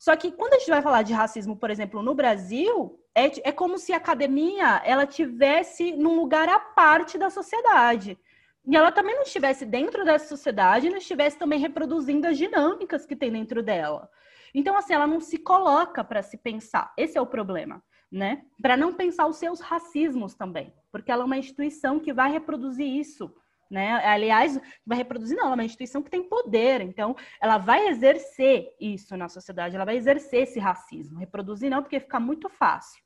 [0.00, 3.52] Só que quando a gente vai falar de racismo, por exemplo, no Brasil, é, é
[3.52, 8.18] como se a academia ela tivesse num lugar à parte da sociedade.
[8.66, 13.14] E ela também não estivesse dentro dessa sociedade, não estivesse também reproduzindo as dinâmicas que
[13.14, 14.08] tem dentro dela.
[14.54, 16.94] Então, assim, ela não se coloca para se pensar.
[16.96, 18.42] Esse é o problema, né?
[18.60, 22.86] Para não pensar os seus racismos também, porque ela é uma instituição que vai reproduzir
[22.86, 23.30] isso
[23.70, 24.04] né?
[24.04, 28.74] Aliás, vai reproduzir, não, ela é uma instituição que tem poder, então ela vai exercer
[28.80, 31.18] isso na sociedade, ela vai exercer esse racismo.
[31.18, 33.02] Reproduzir não, porque fica muito fácil.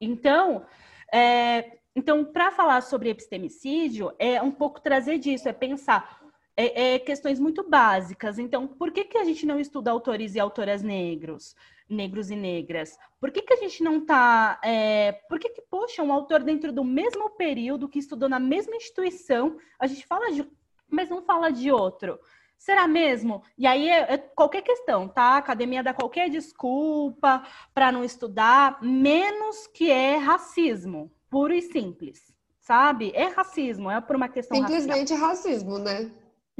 [0.00, 0.66] Então,
[1.12, 6.18] é, então para falar sobre epistemicídio, é um pouco trazer disso, é pensar
[6.56, 8.36] é, é, questões muito básicas.
[8.36, 11.54] Então, por que, que a gente não estuda autores e autoras negros?
[11.88, 12.96] Negros e negras?
[13.20, 14.60] Por que, que a gente não está.
[14.62, 18.76] É, por que, que, poxa, um autor dentro do mesmo período, que estudou na mesma
[18.76, 20.48] instituição, a gente fala de.
[20.90, 22.18] mas não fala de outro?
[22.58, 23.42] Será mesmo?
[23.56, 25.22] E aí é, é qualquer questão, tá?
[25.22, 32.34] A academia dá qualquer desculpa para não estudar, menos que é racismo, puro e simples,
[32.58, 33.12] sabe?
[33.14, 35.28] É racismo, é por uma questão Simplesmente racial.
[35.28, 36.10] racismo, né?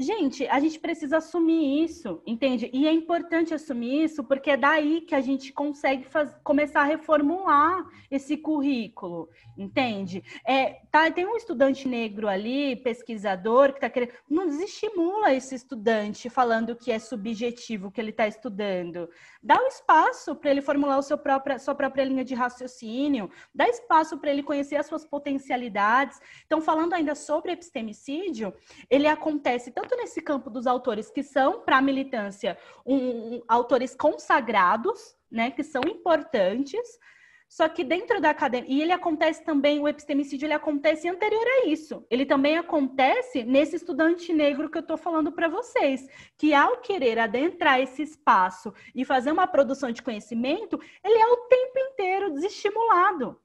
[0.01, 2.69] Gente, a gente precisa assumir isso, entende?
[2.73, 6.33] E é importante assumir isso porque é daí que a gente consegue faz...
[6.41, 10.23] começar a reformular esse currículo, entende?
[10.47, 14.13] É, tá, tem um estudante negro ali, pesquisador, que está querendo.
[14.29, 19.09] Não desestimula esse estudante falando que é subjetivo que ele está estudando.
[19.43, 21.19] Dá o um espaço para ele formular o seu
[21.59, 26.17] sua própria linha de raciocínio, dá espaço para ele conhecer as suas potencialidades.
[26.45, 28.53] Então, falando ainda sobre epistemicídio,
[28.89, 33.43] ele acontece tanto tanto nesse campo dos autores que são para a militância um, um,
[33.47, 36.99] autores consagrados, né, que são importantes,
[37.47, 41.65] só que dentro da academia, e ele acontece também, o epistemicídio ele acontece anterior a
[41.65, 42.05] isso.
[42.11, 47.17] Ele também acontece nesse estudante negro que eu estou falando para vocês, que ao querer
[47.17, 53.41] adentrar esse espaço e fazer uma produção de conhecimento, ele é o tempo inteiro desestimulado.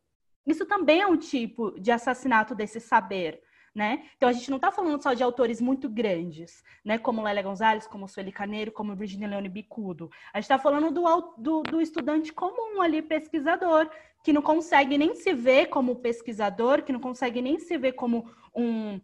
[0.47, 3.43] Isso também é um tipo de assassinato desse saber
[3.75, 4.05] né?
[4.17, 6.97] Então a gente não está falando só de autores muito grandes, né?
[6.97, 10.11] Como Lélia Gonzalez, como Sueli Caneiro, como Virginia Leone Bicudo.
[10.33, 13.91] A gente está falando do, do, do estudante comum ali, pesquisador,
[14.23, 18.31] que não consegue nem se ver como pesquisador, que não consegue nem se ver como
[18.55, 19.01] um,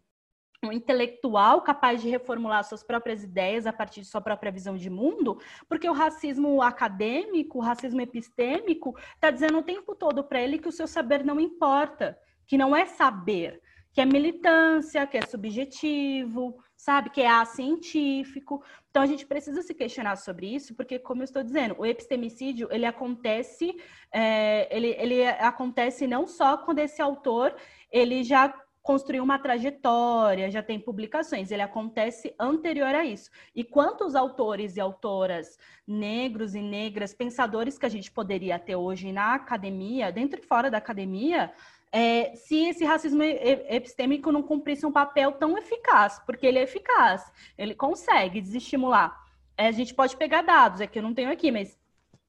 [0.63, 4.89] um intelectual capaz de reformular suas próprias ideias a partir de sua própria visão de
[4.89, 10.59] mundo, porque o racismo acadêmico, o racismo epistêmico, está dizendo o tempo todo para ele
[10.59, 13.61] que o seu saber não importa, que não é saber,
[13.93, 18.63] que é militância, que é subjetivo, sabe, que é acientífico.
[18.89, 22.67] Então a gente precisa se questionar sobre isso, porque como eu estou dizendo, o epistemicídio
[22.71, 23.75] ele acontece,
[24.11, 27.55] é, ele, ele acontece não só quando esse autor
[27.91, 33.29] ele já construiu uma trajetória, já tem publicações, ele acontece anterior a isso.
[33.55, 39.11] E quantos autores e autoras negros e negras, pensadores que a gente poderia ter hoje
[39.11, 41.53] na academia, dentro e fora da academia,
[41.91, 47.29] é, se esse racismo epistêmico não cumprisse um papel tão eficaz, porque ele é eficaz,
[47.57, 49.19] ele consegue desestimular.
[49.57, 51.77] É, a gente pode pegar dados, é que eu não tenho aqui, mas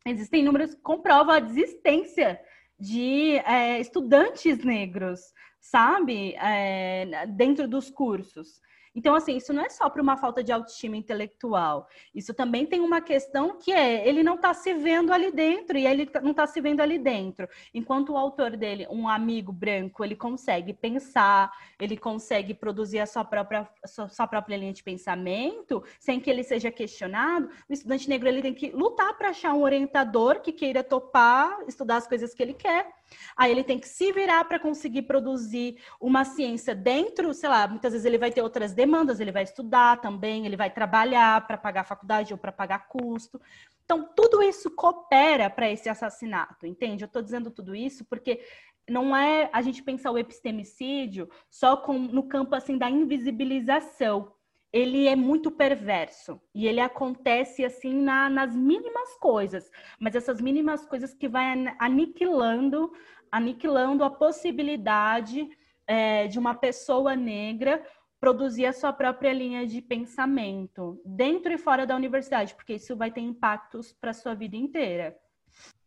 [0.05, 2.41] existem números que comprovam a desistência
[2.79, 8.61] de é, estudantes negros, sabe, é, dentro dos cursos.
[8.95, 11.89] Então, assim, isso não é só por uma falta de autoestima intelectual.
[12.15, 15.87] Isso também tem uma questão que é ele não está se vendo ali dentro e
[15.87, 17.49] ele não está se vendo ali dentro.
[17.73, 21.51] Enquanto o autor dele, um amigo branco, ele consegue pensar,
[21.81, 26.45] ele consegue produzir a sua própria, sua, sua própria linha de pensamento, sem que ele
[26.45, 30.85] seja questionado, o estudante negro ele tem que lutar para achar um orientador que queira
[30.85, 33.02] topar, estudar as coisas que ele quer.
[33.37, 37.93] Aí ele tem que se virar para conseguir produzir uma ciência dentro, sei lá, muitas
[37.93, 41.85] vezes ele vai ter outras demandas, ele vai estudar também, ele vai trabalhar para pagar
[41.85, 43.41] faculdade ou para pagar custo.
[43.85, 47.05] Então, tudo isso coopera para esse assassinato, entende?
[47.05, 48.41] Eu estou dizendo tudo isso porque
[48.89, 54.33] não é a gente pensar o epistemicídio só com, no campo assim da invisibilização
[54.73, 60.87] ele é muito perverso e ele acontece assim na, nas mínimas coisas, mas essas mínimas
[60.87, 61.45] coisas que vai
[61.79, 62.91] aniquilando,
[63.31, 65.49] aniquilando a possibilidade
[65.87, 67.85] é, de uma pessoa negra
[68.19, 73.11] produzir a sua própria linha de pensamento dentro e fora da universidade, porque isso vai
[73.11, 75.19] ter impactos para sua vida inteira.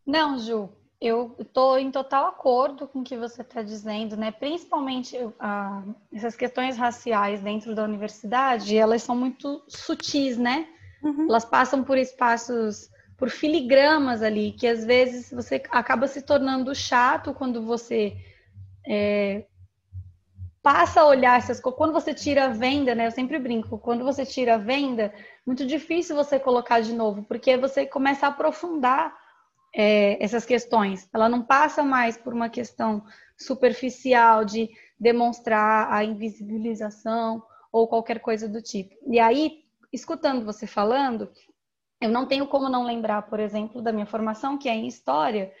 [0.06, 0.70] Não, Ju,
[1.00, 4.30] eu estou em total acordo com o que você está dizendo, né?
[4.30, 5.82] Principalmente ah,
[6.12, 10.66] essas questões raciais dentro da universidade, elas são muito sutis, né?
[11.02, 11.26] Uhum.
[11.28, 17.34] Elas passam por espaços, por filigramas ali, que às vezes você acaba se tornando chato
[17.34, 18.16] quando você
[18.86, 19.44] é,
[20.62, 21.76] passa a olhar essas coisas.
[21.76, 23.06] Quando você tira a venda, né?
[23.06, 25.12] Eu sempre brinco, quando você tira a venda,
[25.46, 29.25] muito difícil você colocar de novo, porque você começa a aprofundar
[29.76, 31.06] é, essas questões.
[31.12, 33.04] Ela não passa mais por uma questão
[33.36, 38.96] superficial de demonstrar a invisibilização ou qualquer coisa do tipo.
[39.06, 41.30] E aí, escutando você falando,
[42.00, 45.52] eu não tenho como não lembrar, por exemplo, da minha formação, que é em História,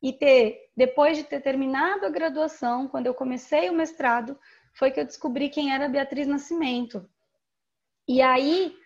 [0.00, 4.38] e ter, depois de ter terminado a graduação, quando eu comecei o mestrado,
[4.74, 7.08] foi que eu descobri quem era Beatriz Nascimento.
[8.06, 8.76] E aí,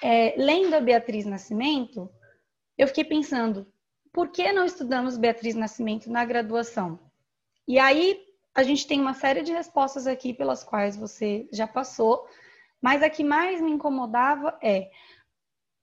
[0.00, 2.08] é, lendo a Beatriz Nascimento,
[2.78, 3.66] eu fiquei pensando,
[4.12, 6.98] por que não estudamos Beatriz Nascimento na graduação?
[7.66, 8.20] E aí
[8.54, 12.26] a gente tem uma série de respostas aqui pelas quais você já passou,
[12.82, 14.90] mas a que mais me incomodava é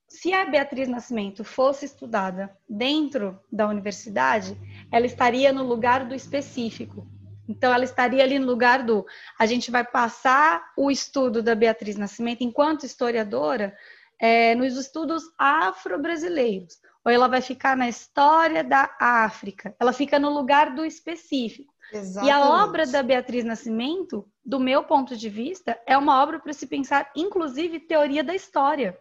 [0.10, 4.58] se a Beatriz Nascimento fosse estudada dentro da universidade,
[4.92, 7.08] ela estaria no lugar do específico.
[7.48, 9.06] Então, ela estaria ali no lugar do.
[9.40, 13.76] A gente vai passar o estudo da Beatriz Nascimento enquanto historiadora
[14.20, 19.74] é, nos estudos afro-brasileiros ou ela vai ficar na história da África.
[19.80, 21.74] Ela fica no lugar do específico.
[21.90, 22.28] Exatamente.
[22.28, 26.52] E a obra da Beatriz Nascimento, do meu ponto de vista, é uma obra para
[26.52, 29.00] se pensar, inclusive, teoria da história.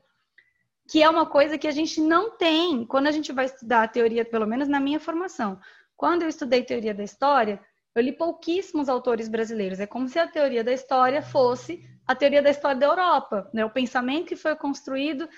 [0.88, 3.88] Que é uma coisa que a gente não tem quando a gente vai estudar a
[3.88, 5.58] teoria, pelo menos na minha formação.
[5.96, 7.60] Quando eu estudei teoria da história,
[7.92, 9.80] eu li pouquíssimos autores brasileiros.
[9.80, 13.64] É como se a teoria da história fosse a teoria da história da Europa, né?
[13.64, 15.28] O pensamento que foi construído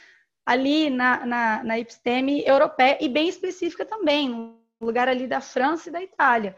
[0.49, 5.91] ali na, na, na episteme europeia e bem específica também, no lugar ali da França
[5.91, 6.57] e da Itália.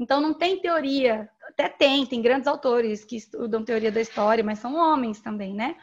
[0.00, 4.58] Então não tem teoria, até tem, tem grandes autores que estudam teoria da história, mas
[4.58, 5.76] são homens também, né?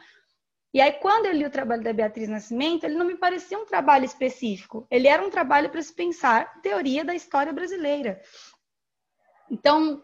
[0.72, 3.64] E aí, quando eu li o trabalho da Beatriz Nascimento, ele não me parecia um
[3.64, 4.84] trabalho específico.
[4.90, 8.20] Ele era um trabalho para se pensar teoria da história brasileira.
[9.48, 10.02] Então,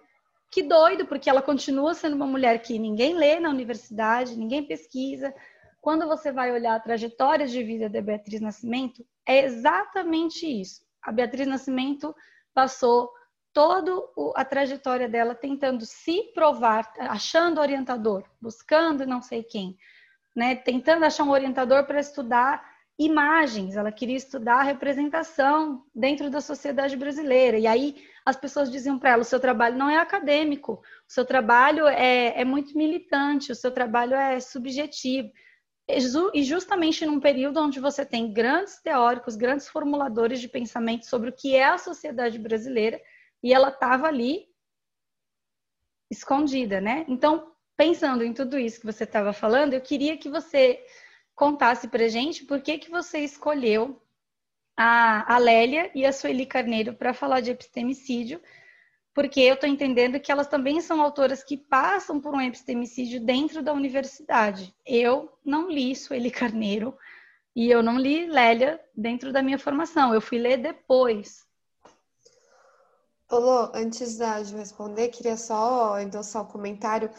[0.49, 5.35] que doido, porque ela continua sendo uma mulher que ninguém lê na universidade, ninguém pesquisa,
[5.81, 10.83] quando você vai olhar a trajetória de vida da Beatriz Nascimento, é exatamente isso.
[11.03, 12.15] A Beatriz Nascimento
[12.53, 13.11] passou
[13.53, 13.93] toda
[14.37, 19.77] a trajetória dela tentando se provar, achando orientador, buscando não sei quem,
[20.37, 20.55] né?
[20.55, 22.63] Tentando achar um orientador para estudar
[22.99, 27.59] imagens, ela queria estudar representação dentro da sociedade brasileira.
[27.59, 31.25] E aí as pessoas diziam para ela: o seu trabalho não é acadêmico, o seu
[31.25, 35.31] trabalho é, é muito militante, o seu trabalho é subjetivo.
[36.35, 41.33] E justamente num período onde você tem grandes teóricos, grandes formuladores de pensamento sobre o
[41.33, 43.01] que é a sociedade brasileira,
[43.43, 44.49] e ela estava ali
[46.11, 47.05] escondida, né?
[47.09, 50.85] Então, pensando em tudo isso que você estava falando, eu queria que você
[51.35, 54.03] contasse para gente por que, que você escolheu
[54.77, 58.41] a, a Lélia e a Sueli Carneiro para falar de epistemicídio,
[59.15, 63.63] porque eu estou entendendo que elas também são autoras que passam por um epistemicídio dentro
[63.63, 64.75] da universidade.
[64.87, 66.97] Eu não li Sueli Carneiro
[67.55, 70.15] e eu não li Lélia dentro da minha formação.
[70.15, 71.45] Eu fui ler depois.
[73.29, 77.11] Olô, antes da Ju responder, queria só endossar um comentário.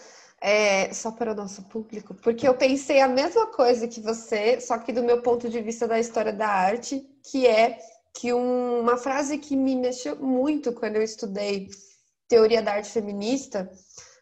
[0.44, 4.76] É, só para o nosso público, porque eu pensei a mesma coisa que você, só
[4.80, 7.78] que do meu ponto de vista da história da arte, que é
[8.14, 11.70] que um, uma frase que me mexeu muito quando eu estudei
[12.28, 13.70] teoria da arte feminista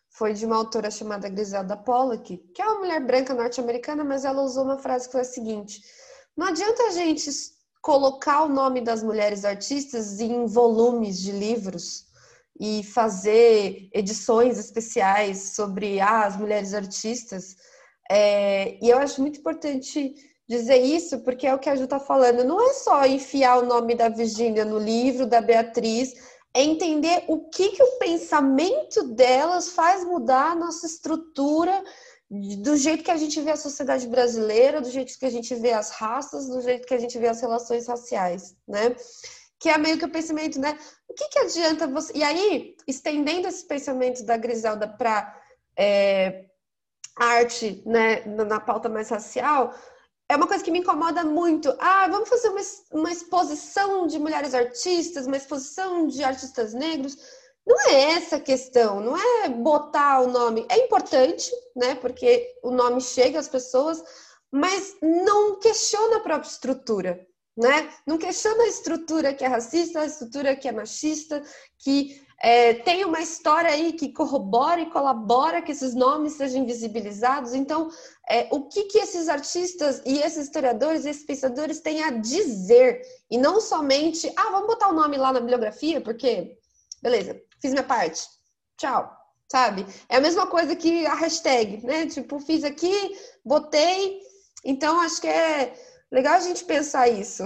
[0.10, 4.42] foi de uma autora chamada Griselda Pollock, que é uma mulher branca norte-americana, mas ela
[4.42, 5.82] usou uma frase que foi a seguinte:
[6.36, 7.30] não adianta a gente
[7.82, 12.06] colocar o nome das mulheres artistas em volumes de livros
[12.60, 17.56] e fazer edições especiais sobre ah, as mulheres artistas.
[18.12, 20.14] É, e eu acho muito importante
[20.50, 22.44] dizer isso, porque é o que a Ju está falando.
[22.44, 26.16] Não é só enfiar o nome da Virgínia no livro, da Beatriz,
[26.52, 31.84] é entender o que, que o pensamento delas faz mudar a nossa estrutura
[32.30, 35.72] do jeito que a gente vê a sociedade brasileira, do jeito que a gente vê
[35.72, 38.96] as raças, do jeito que a gente vê as relações raciais, né?
[39.60, 40.78] Que é meio que o pensamento, né?
[41.08, 42.14] O que, que adianta você.
[42.16, 45.42] E aí, estendendo esse pensamento da Griselda para
[45.78, 46.46] é,
[47.16, 49.74] arte, né, na pauta mais racial,
[50.30, 51.76] é uma coisa que me incomoda muito.
[51.80, 52.62] Ah, vamos fazer uma,
[52.92, 57.18] uma exposição de mulheres artistas, uma exposição de artistas negros.
[57.66, 60.68] Não é essa a questão, não é botar o nome.
[60.70, 61.96] É importante, né?
[61.96, 64.04] Porque o nome chega às pessoas,
[64.52, 67.28] mas não questiona a própria estrutura,
[67.58, 67.92] né?
[68.06, 71.42] Não questiona a estrutura que é racista, a estrutura que é machista,
[71.80, 77.54] que é, tem uma história aí que corrobora e colabora que esses nomes sejam invisibilizados.
[77.54, 77.90] Então,
[78.30, 83.02] é, o que, que esses artistas e esses historiadores, esses pensadores têm a dizer?
[83.30, 86.58] E não somente, ah, vamos botar o nome lá na bibliografia, porque,
[87.02, 88.26] beleza, fiz minha parte.
[88.78, 89.18] Tchau.
[89.52, 89.86] Sabe?
[90.08, 92.06] É a mesma coisa que a hashtag, né?
[92.06, 94.22] Tipo, fiz aqui, botei.
[94.64, 95.74] Então, acho que é
[96.12, 97.44] legal a gente pensar isso.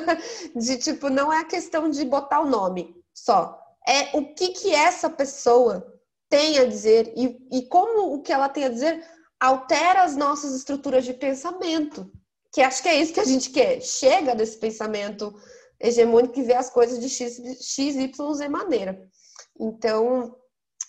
[0.54, 4.74] de tipo, não é a questão de botar o nome só é o que, que
[4.74, 5.86] essa pessoa
[6.28, 9.04] tem a dizer e, e como o que ela tem a dizer
[9.38, 12.10] altera as nossas estruturas de pensamento.
[12.52, 13.80] Que acho que é isso que a gente quer.
[13.80, 15.34] Chega desse pensamento
[15.80, 19.00] hegemônico e vê as coisas de X, X Y, Z maneira.
[19.58, 20.36] Então,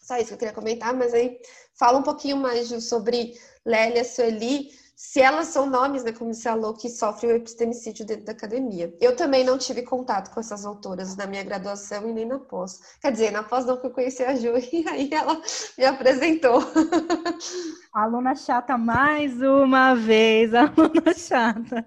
[0.03, 1.39] só isso que eu queria comentar, mas aí
[1.77, 3.33] fala um pouquinho mais Ju, sobre
[3.65, 4.69] Lélia Sueli
[5.03, 8.95] se elas são nomes, né, como você falou, que sofrem o epistemicídio dentro da academia.
[9.01, 12.79] Eu também não tive contato com essas autoras na minha graduação e nem na pós.
[13.01, 15.41] Quer dizer, na pós não que eu conheci a Ju e aí ela
[15.75, 16.61] me apresentou.
[17.91, 21.85] Aluna chata mais uma vez, aluna chata.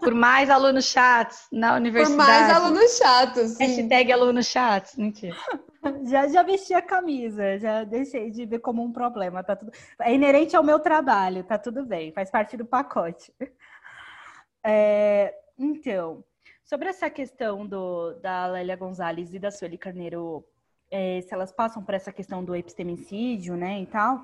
[0.00, 2.16] Por mais alunos chatos na universidade.
[2.16, 3.50] Por mais alunos chatos.
[3.52, 3.66] Sim.
[3.66, 4.96] Hashtag alunos chatos.
[4.96, 5.36] Mentira.
[6.04, 9.42] já, já vesti a camisa, já deixei de ver como um problema.
[9.42, 9.72] Tá tudo...
[10.00, 13.32] É inerente ao meu trabalho, tá tudo bem, faz parte do pacote.
[14.64, 16.22] É, então,
[16.62, 20.44] sobre essa questão do, da Lélia Gonzalez e da Sueli Carneiro,
[20.88, 24.22] é, se elas passam por essa questão do epistemicídio, né, e tal,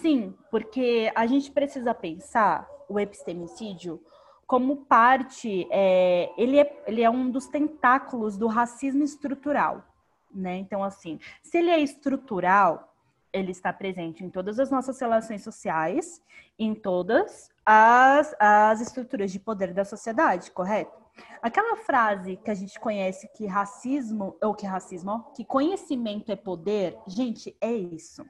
[0.00, 4.00] sim, porque a gente precisa pensar o epistemicídio
[4.46, 9.89] como parte, é, ele, é, ele é um dos tentáculos do racismo estrutural
[10.32, 10.56] né?
[10.56, 12.94] Então, assim, se ele é estrutural,
[13.32, 16.20] ele está presente em todas as nossas relações sociais,
[16.58, 20.98] em todas as, as estruturas de poder da sociedade, correto?
[21.42, 26.96] Aquela frase que a gente conhece que racismo, ou que racismo, que conhecimento é poder,
[27.06, 28.24] gente, é isso.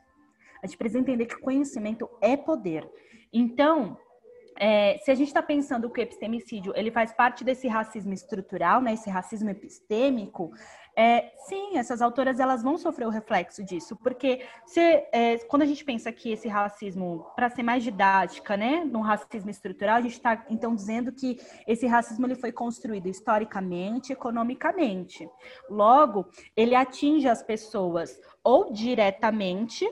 [0.62, 2.88] A gente precisa entender que conhecimento é poder.
[3.32, 3.96] Então,
[4.59, 8.82] é, se a gente está pensando que o epistemicídio ele faz parte desse racismo estrutural,
[8.82, 10.53] né, esse racismo epistêmico,
[11.01, 14.78] é, sim, essas autoras elas vão sofrer o reflexo disso, porque se,
[15.11, 19.48] é, quando a gente pensa que esse racismo, para ser mais didática, né, no racismo
[19.48, 25.26] estrutural, a gente está então dizendo que esse racismo ele foi construído historicamente, economicamente.
[25.70, 29.90] Logo, ele atinge as pessoas ou diretamente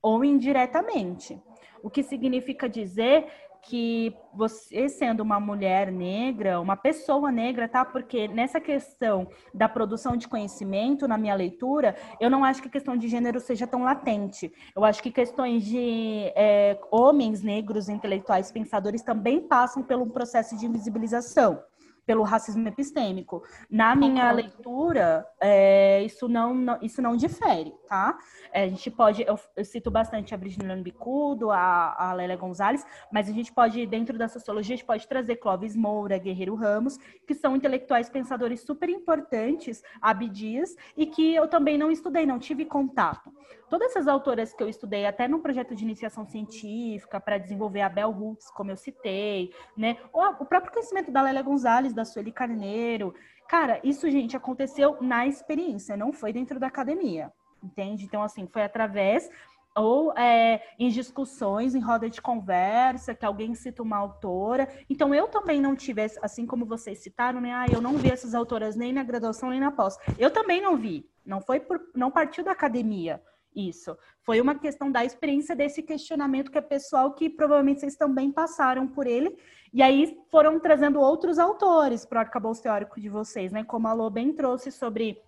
[0.00, 1.36] ou indiretamente.
[1.82, 3.26] O que significa dizer
[3.66, 7.84] que você sendo uma mulher negra, uma pessoa negra, tá?
[7.84, 12.70] Porque nessa questão da produção de conhecimento, na minha leitura, eu não acho que a
[12.70, 14.52] questão de gênero seja tão latente.
[14.74, 20.66] Eu acho que questões de é, homens negros, intelectuais, pensadores também passam pelo processo de
[20.66, 21.62] invisibilização.
[22.06, 23.42] Pelo racismo epistêmico.
[23.70, 28.16] Na minha leitura, é, isso, não, não, isso não difere, tá?
[28.52, 32.84] É, a gente pode, eu, eu, cito bastante a Virginia Bicudo, a, a Lélia Gonzalez,
[33.12, 36.98] mas a gente pode, dentro da sociologia, a gente pode trazer Clóvis Moura, Guerreiro Ramos,
[37.26, 42.64] que são intelectuais pensadores super importantes, Abdias, e que eu também não estudei, não tive
[42.64, 43.32] contato.
[43.74, 47.88] Todas essas autoras que eu estudei, até no projeto de iniciação científica, para desenvolver a
[47.88, 49.96] Bell Hooks, como eu citei, né?
[50.12, 53.12] o próprio conhecimento da Lélia Gonzalez, da Sueli Carneiro.
[53.48, 58.04] Cara, isso, gente, aconteceu na experiência, não foi dentro da academia, entende?
[58.04, 59.28] Então, assim, foi através
[59.76, 64.68] ou é, em discussões, em roda de conversa, que alguém cita uma autora.
[64.88, 67.52] Então, eu também não tive, assim como vocês citaram, né?
[67.52, 69.98] Ah, eu não vi essas autoras nem na graduação nem na pós.
[70.16, 71.10] Eu também não vi.
[71.26, 73.20] Não foi por, não partiu da academia
[73.54, 73.96] isso.
[74.22, 78.86] Foi uma questão da experiência desse questionamento que é pessoal que provavelmente vocês também passaram
[78.86, 79.36] por ele.
[79.72, 83.64] E aí foram trazendo outros autores para o arcabouço teórico de vocês, né?
[83.64, 85.20] Como a Lô bem trouxe sobre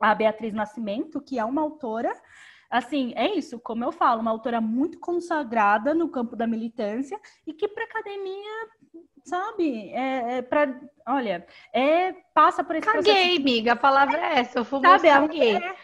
[0.00, 2.14] a Beatriz Nascimento, que é uma autora
[2.70, 7.52] assim, é isso, como eu falo, uma autora muito consagrada no campo da militância e
[7.52, 8.68] que para academia,
[9.24, 13.40] sabe, é, é para, olha, é passa por esse Caguei, processo.
[13.40, 15.76] amiga, a palavra é essa, eu fui sabe, é,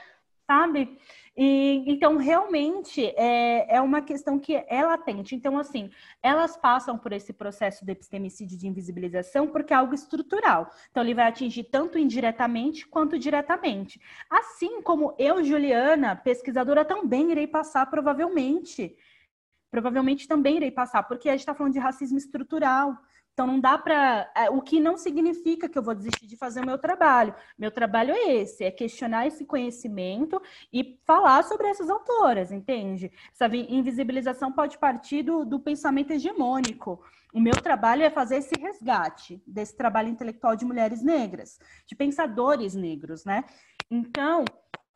[0.46, 0.98] sabe?
[1.36, 5.34] E, então, realmente, é, é uma questão que é latente.
[5.34, 5.90] Então, assim,
[6.22, 10.70] elas passam por esse processo de epistemicídio de invisibilização porque é algo estrutural.
[10.90, 14.00] Então, ele vai atingir tanto indiretamente quanto diretamente.
[14.30, 18.96] Assim como eu, Juliana, pesquisadora, também irei passar, provavelmente.
[19.72, 22.96] Provavelmente também irei passar, porque a gente está falando de racismo estrutural.
[23.34, 26.60] Então não dá para, é, o que não significa que eu vou desistir de fazer
[26.60, 27.34] o meu trabalho.
[27.58, 30.40] Meu trabalho é esse, é questionar esse conhecimento
[30.72, 33.10] e falar sobre essas autoras, entende?
[33.32, 37.02] Essa invisibilização pode partir do, do pensamento hegemônico.
[37.34, 42.76] O meu trabalho é fazer esse resgate desse trabalho intelectual de mulheres negras, de pensadores
[42.76, 43.42] negros, né?
[43.90, 44.44] Então,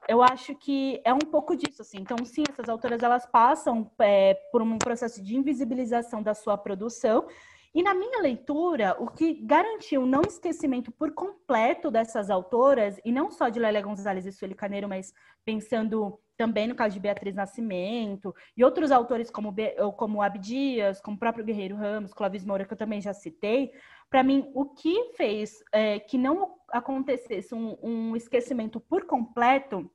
[0.09, 1.99] eu acho que é um pouco disso, assim.
[1.99, 7.26] Então, sim, essas autoras elas passam é, por um processo de invisibilização da sua produção
[7.75, 13.31] e na minha leitura, o que garantiu não esquecimento por completo dessas autoras, e não
[13.31, 15.12] só de Lélia Gonzalez e Sueli Caneiro, mas
[15.45, 19.55] pensando também no caso de Beatriz Nascimento, e outros autores como,
[19.97, 23.73] como Abdias, como o próprio Guerreiro Ramos, Clóvis Moura, que eu também já citei,
[24.09, 29.91] para mim, o que fez é, que não acontecesse um, um, esquecimento por completo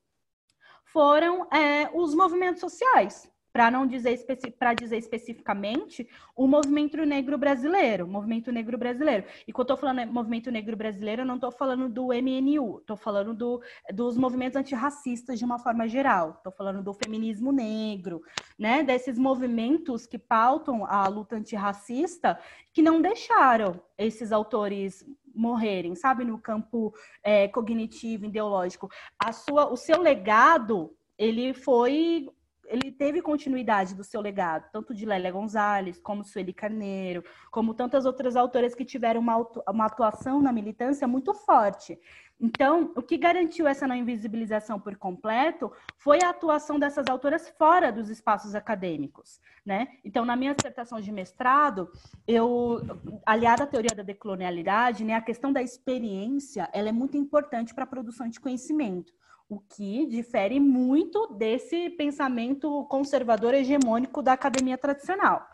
[0.86, 4.19] foram é, os movimentos sociais para não dizer
[4.57, 9.25] para dizer especificamente o movimento negro brasileiro, movimento negro brasileiro.
[9.47, 12.97] E quando eu estou falando movimento negro brasileiro, eu não estou falando do MNU, estou
[12.97, 13.61] falando do,
[13.93, 18.23] dos movimentos antirracistas de uma forma geral, estou falando do feminismo negro,
[18.57, 18.81] né?
[18.81, 22.39] Desses movimentos que pautam a luta antirracista
[22.73, 26.91] que não deixaram esses autores morrerem, sabe, no campo
[27.21, 28.89] é, cognitivo, ideológico.
[29.17, 32.29] A sua, o seu legado ele foi
[32.74, 38.03] ele teve continuidade do seu legado, tanto de Lélia Gonzalez, como Sueli Carneiro, como tantas
[38.03, 39.38] outras autoras que tiveram uma,
[39.69, 41.99] uma atuação na militância muito forte.
[42.41, 47.91] Então, o que garantiu essa não invisibilização por completo foi a atuação dessas autoras fora
[47.91, 49.88] dos espaços acadêmicos, né?
[50.03, 51.91] Então, na minha dissertação de mestrado,
[52.28, 52.82] eu,
[53.24, 57.84] aliada à teoria da decolonialidade, né, a questão da experiência, ela é muito importante para
[57.84, 59.13] a produção de conhecimento
[59.49, 65.47] o que difere muito desse pensamento conservador hegemônico da academia tradicional.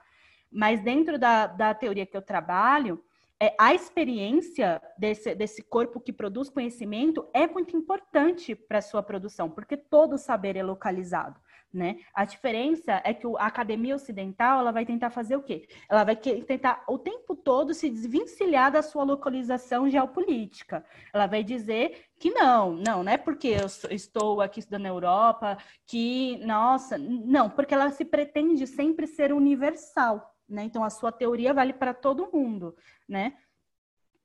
[0.52, 3.04] Mas dentro da, da teoria que eu trabalho,
[3.42, 9.02] é, a experiência desse, desse corpo que produz conhecimento é muito importante para a sua
[9.02, 11.40] produção, porque todo saber é localizado.
[11.72, 12.00] Né?
[12.16, 15.68] A diferença é que a academia ocidental ela vai tentar fazer o quê?
[15.88, 20.84] Ela vai tentar o tempo todo se desvencilhar da sua localização geopolítica.
[21.14, 25.60] Ela vai dizer que não, não, não é porque eu estou aqui estudando na Europa
[25.86, 30.36] que, nossa, não, porque ela se pretende sempre ser universal.
[30.50, 30.64] Né?
[30.64, 32.76] Então a sua teoria vale para todo mundo,
[33.08, 33.36] né?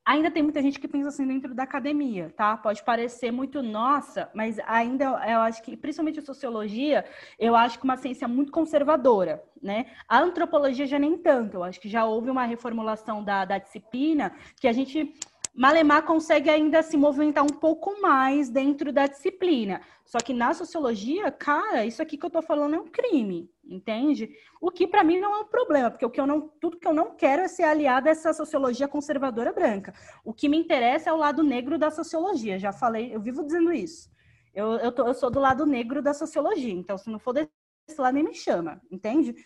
[0.05, 2.57] Ainda tem muita gente que pensa assim dentro da academia, tá?
[2.57, 7.05] Pode parecer muito nossa, mas ainda eu acho que, principalmente a sociologia,
[7.39, 9.87] eu acho que uma ciência muito conservadora, né?
[10.07, 14.33] A antropologia já nem tanto, eu acho que já houve uma reformulação da, da disciplina
[14.61, 15.15] que a gente
[15.55, 19.81] Malemar consegue ainda se movimentar um pouco mais dentro da disciplina.
[20.05, 24.29] Só que na sociologia, cara, isso aqui que eu tô falando é um crime, entende?
[24.61, 26.89] O que para mim não é um problema, porque o que eu não, tudo que
[26.89, 29.95] eu não quero é ser aliada a essa sociologia conservadora branca.
[30.25, 32.59] O que me interessa é o lado negro da sociologia.
[32.59, 34.11] Já falei, eu vivo dizendo isso.
[34.53, 37.51] Eu, eu, tô, eu sou do lado negro da sociologia, então se não for desse
[37.97, 39.37] lado, nem me chama, entende?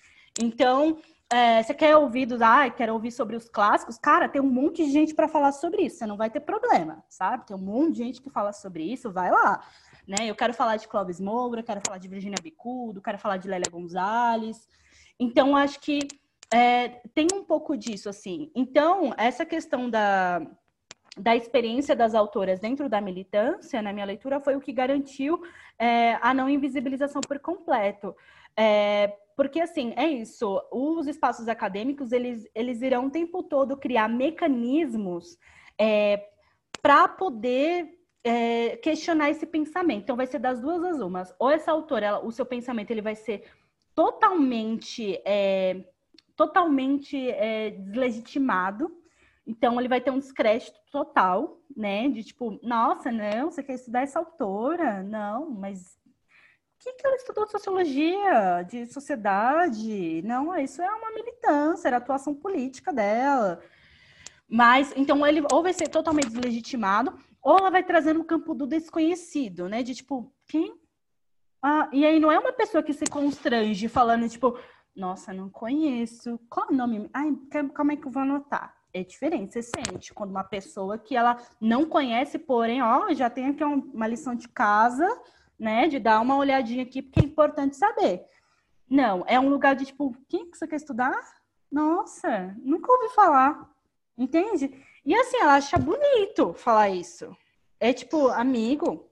[0.40, 0.98] Então,
[1.30, 3.98] é, você quer ouvir dos, ah, quer ouvir sobre os clássicos?
[3.98, 7.04] Cara, tem um monte de gente para falar sobre isso, você não vai ter problema,
[7.08, 7.46] sabe?
[7.46, 9.62] Tem um monte de gente que fala sobre isso, vai lá.
[10.06, 10.26] Né?
[10.26, 13.70] Eu quero falar de Clóvis Moura, quero falar de Virginia Bicudo, quero falar de Lélia
[13.70, 14.66] Gonzalez.
[15.20, 16.08] Então, acho que
[16.50, 18.50] é, tem um pouco disso, assim.
[18.54, 20.40] Então, essa questão da,
[21.14, 25.42] da experiência das autoras dentro da militância, na minha leitura, foi o que garantiu
[25.78, 28.16] é, a não invisibilização por completo.
[28.58, 30.60] É, porque, assim, é isso.
[30.72, 35.38] Os espaços acadêmicos, eles, eles irão o tempo todo criar mecanismos
[35.78, 36.28] é,
[36.82, 37.88] para poder
[38.24, 40.02] é, questionar esse pensamento.
[40.02, 41.32] Então, vai ser das duas as umas.
[41.38, 43.44] Ou essa autora, ela, o seu pensamento, ele vai ser
[43.94, 45.84] totalmente, é,
[46.34, 48.90] totalmente é, deslegitimado.
[49.46, 52.08] Então, ele vai ter um descrédito total, né?
[52.08, 55.02] De tipo, nossa, não, você quer estudar essa autora?
[55.04, 55.97] Não, mas
[56.78, 60.22] que, que ela estudou sociologia de sociedade?
[60.22, 63.60] Não, isso é uma militância, era atuação política dela.
[64.48, 68.66] Mas, então, ele ou vai ser totalmente deslegitimado, ou ela vai trazendo o campo do
[68.66, 69.82] desconhecido, né?
[69.82, 70.74] De tipo, quem?
[71.62, 74.58] Ah, e aí não é uma pessoa que se constrange falando, tipo,
[74.94, 76.38] nossa, não conheço.
[76.48, 77.10] Qual o nome?
[77.12, 77.36] Ai,
[77.74, 78.74] como é que eu vou anotar?
[78.92, 83.46] É diferente, você sente quando uma pessoa que ela não conhece, porém, ó, já tem
[83.46, 85.06] aqui uma lição de casa,
[85.58, 85.88] né?
[85.88, 88.24] De dar uma olhadinha aqui, porque é importante saber.
[88.88, 91.18] Não, é um lugar de tipo, quem que você quer estudar?
[91.70, 93.68] Nossa, nunca ouvi falar.
[94.16, 94.72] Entende?
[95.04, 97.36] E assim, ela acha bonito falar isso.
[97.78, 99.08] É tipo, amigo.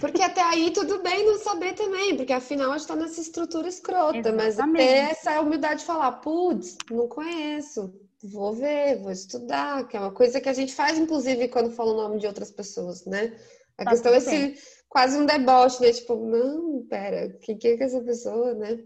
[0.00, 3.68] Porque até aí tudo bem não saber também, porque afinal a gente tá nessa estrutura
[3.68, 4.44] escrota, Exatamente.
[4.44, 10.00] mas até essa humildade de falar, putz, não conheço, vou ver, vou estudar, que é
[10.00, 13.36] uma coisa que a gente faz, inclusive, quando fala o nome de outras pessoas, né?
[13.78, 14.54] A tá questão é se,
[14.88, 15.92] quase um deboche, né?
[15.92, 18.78] Tipo, não, pera, o que, que é que essa pessoa, né?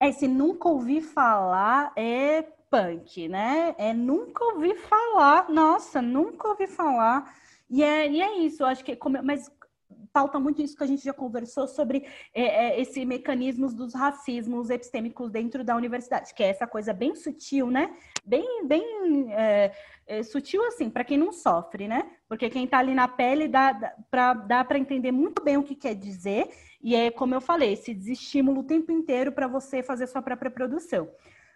[0.00, 3.74] É, se nunca ouvi falar, é punk, né?
[3.78, 7.34] É nunca ouvi falar, nossa, nunca ouvi falar.
[7.68, 9.50] E é, e é isso, eu acho que, mas
[10.18, 12.04] pauta muito isso que a gente já conversou sobre
[12.34, 17.14] é, é, esse mecanismos dos racismos epistêmicos dentro da universidade, que é essa coisa bem
[17.14, 17.94] sutil, né?
[18.24, 18.82] Bem, bem
[19.32, 19.72] é,
[20.08, 22.10] é, sutil assim, para quem não sofre, né?
[22.28, 23.70] Porque quem está ali na pele dá,
[24.44, 26.48] dá para entender muito bem o que quer dizer,
[26.82, 30.50] e é como eu falei, esse desestímulo o tempo inteiro para você fazer sua própria
[30.50, 31.08] produção.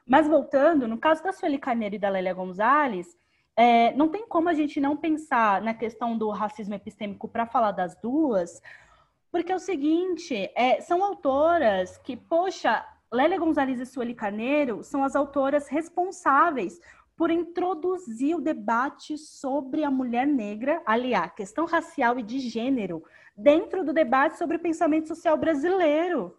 [0.06, 3.08] Mas voltando, no caso da Sueli Carneiro e da Lélia Gonzalez,
[3.56, 7.72] é, não tem como a gente não pensar na questão do racismo epistêmico para falar
[7.72, 8.60] das duas,
[9.30, 15.04] porque é o seguinte, é, são autoras que, poxa, Lélia Gonzalez e Sueli Carneiro são
[15.04, 16.80] as autoras responsáveis
[17.16, 23.02] por introduzir o debate sobre a mulher negra, aliás, questão racial e de gênero,
[23.36, 26.36] dentro do debate sobre o pensamento social brasileiro.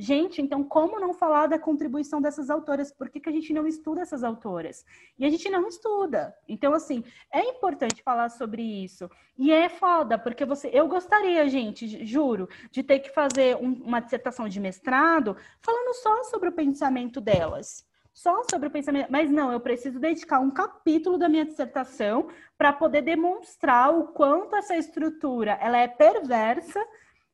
[0.00, 2.92] Gente, então como não falar da contribuição dessas autoras?
[2.92, 4.84] Por que, que a gente não estuda essas autoras?
[5.18, 6.32] E a gente não estuda.
[6.46, 9.10] Então, assim, é importante falar sobre isso.
[9.36, 10.70] E é foda, porque você.
[10.72, 16.22] Eu gostaria, gente, juro, de ter que fazer um, uma dissertação de mestrado falando só
[16.24, 17.84] sobre o pensamento delas
[18.18, 22.72] só sobre o pensamento, mas não, eu preciso dedicar um capítulo da minha dissertação para
[22.72, 26.84] poder demonstrar o quanto essa estrutura ela é perversa,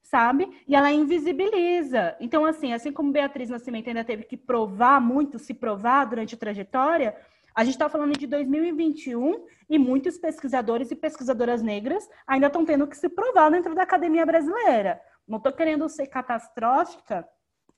[0.04, 0.62] sabe?
[0.68, 2.14] E ela invisibiliza.
[2.20, 6.38] Então, assim, assim como Beatriz Nascimento ainda teve que provar muito, se provar durante a
[6.38, 7.16] trajetória,
[7.54, 12.86] a gente está falando de 2021 e muitos pesquisadores e pesquisadoras negras ainda estão tendo
[12.86, 15.00] que se provar dentro da academia brasileira.
[15.26, 17.26] Não estou querendo ser catastrófica,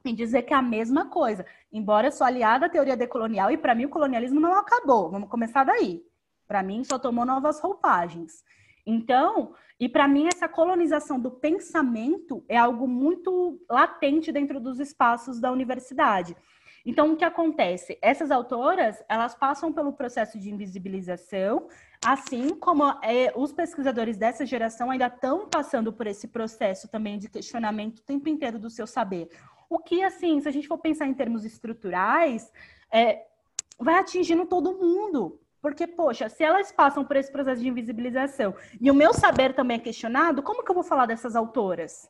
[0.05, 1.45] em dizer que é a mesma coisa.
[1.72, 5.11] Embora eu sou aliada à teoria decolonial e para mim o colonialismo não acabou.
[5.11, 6.03] Vamos começar daí.
[6.47, 8.45] Para mim só tomou novas roupagens.
[8.87, 15.41] Então, e para mim essa colonização do pensamento é algo muito latente dentro dos espaços
[15.41, 16.37] da universidade.
[16.87, 17.99] Então, o que acontece?
[18.01, 21.66] Essas autoras, elas passam pelo processo de invisibilização,
[22.05, 27.29] assim como é, os pesquisadores dessa geração ainda estão passando por esse processo também de
[27.29, 29.29] questionamento o tempo inteiro do seu saber.
[29.68, 32.53] O que, assim, se a gente for pensar em termos estruturais,
[32.89, 33.27] é,
[33.81, 35.41] vai atingindo todo mundo.
[35.67, 39.79] Porque, poxa, se elas passam por esse processo de invisibilização e o meu saber também
[39.79, 42.09] é questionado, como que eu vou falar dessas autoras?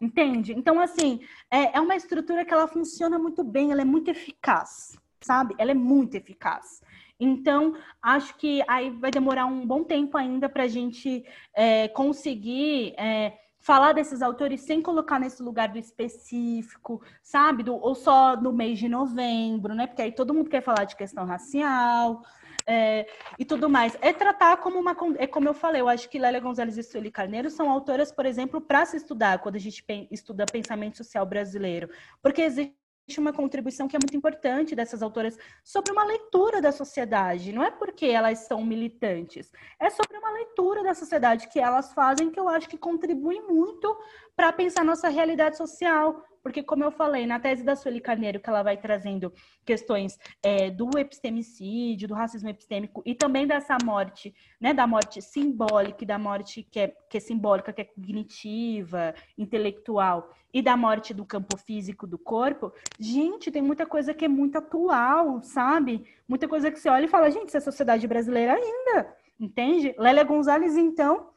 [0.00, 0.54] Entende?
[0.54, 4.96] Então, assim, é, é uma estrutura que ela funciona muito bem, ela é muito eficaz,
[5.20, 5.54] sabe?
[5.58, 6.80] Ela é muito eficaz.
[7.20, 12.94] Então, acho que aí vai demorar um bom tempo ainda para a gente é, conseguir
[12.96, 17.62] é, falar desses autores sem colocar nesse lugar do específico, sabe?
[17.64, 19.86] Do, ou só no mês de novembro, né?
[19.86, 22.22] Porque aí todo mundo quer falar de questão racial.
[22.66, 23.06] É,
[23.38, 23.96] e tudo mais.
[24.00, 24.96] É tratar como uma.
[25.18, 28.24] É como eu falei, eu acho que Lélia Gonzalez e Sueli Carneiro são autoras, por
[28.24, 31.90] exemplo, para se estudar quando a gente estuda pensamento social brasileiro.
[32.22, 32.74] Porque existe
[33.18, 37.52] uma contribuição que é muito importante dessas autoras sobre uma leitura da sociedade.
[37.52, 42.30] Não é porque elas são militantes, é sobre uma leitura da sociedade que elas fazem
[42.30, 43.94] que eu acho que contribui muito
[44.34, 48.50] para pensar nossa realidade social, porque, como eu falei, na tese da Sueli Carneiro, que
[48.50, 49.32] ela vai trazendo
[49.64, 56.04] questões é, do epistemicídio, do racismo epistêmico e também dessa morte, né, da morte simbólica
[56.04, 61.14] e da morte que é, que é simbólica, que é cognitiva, intelectual, e da morte
[61.14, 62.70] do campo físico do corpo,
[63.00, 66.04] gente, tem muita coisa que é muito atual, sabe?
[66.28, 69.94] Muita coisa que você olha e fala, gente, isso é sociedade brasileira ainda, entende?
[69.96, 71.30] Lélia Gonzalez, então,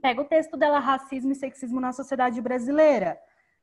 [0.00, 3.18] pega o texto dela, Racismo e Sexismo na Sociedade Brasileira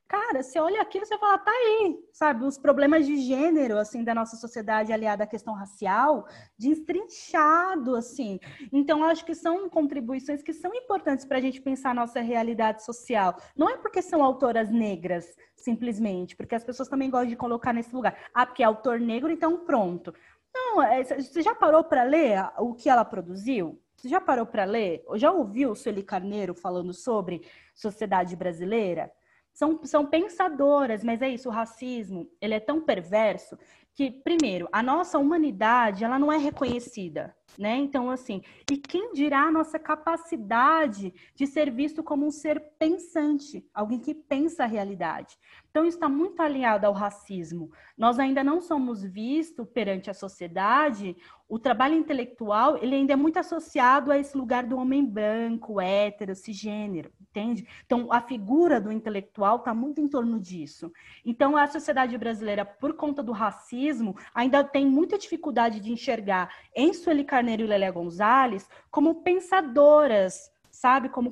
[0.07, 2.45] Cara, você olha aquilo e você fala, tá aí, sabe?
[2.45, 6.25] Os problemas de gênero, assim, da nossa sociedade aliada à questão racial,
[6.57, 8.39] destrinchado, assim.
[8.71, 12.85] Então, acho que são contribuições que são importantes para a gente pensar a nossa realidade
[12.85, 13.35] social.
[13.53, 17.93] Não é porque são autoras negras, simplesmente, porque as pessoas também gostam de colocar nesse
[17.93, 18.17] lugar.
[18.33, 20.13] Ah, porque é autor negro, então pronto.
[20.53, 23.77] Não, é, você já parou para ler o que ela produziu?
[23.97, 25.03] Você já parou para ler?
[25.15, 27.41] Já ouviu o Sueli Carneiro falando sobre
[27.75, 29.11] sociedade brasileira?
[29.57, 33.57] São, são pensadoras, mas é isso, o racismo, ele é tão perverso
[33.91, 37.77] que, primeiro, a nossa humanidade, ela não é reconhecida, né?
[37.77, 38.41] Então, assim,
[38.71, 44.13] e quem dirá a nossa capacidade de ser visto como um ser pensante, alguém que
[44.13, 45.37] pensa a realidade.
[45.69, 47.71] Então, está muito alinhado ao racismo.
[47.97, 51.15] Nós ainda não somos vistos perante a sociedade,
[51.47, 56.35] o trabalho intelectual, ele ainda é muito associado a esse lugar do homem branco, hétero,
[56.35, 57.67] cisgênero entende?
[57.85, 60.91] Então, a figura do intelectual está muito em torno disso.
[61.23, 66.93] Então, a sociedade brasileira, por conta do racismo, ainda tem muita dificuldade de enxergar em
[66.93, 71.07] Sueli Carneiro e Lélia Gonzalez como pensadoras, sabe?
[71.09, 71.31] Como,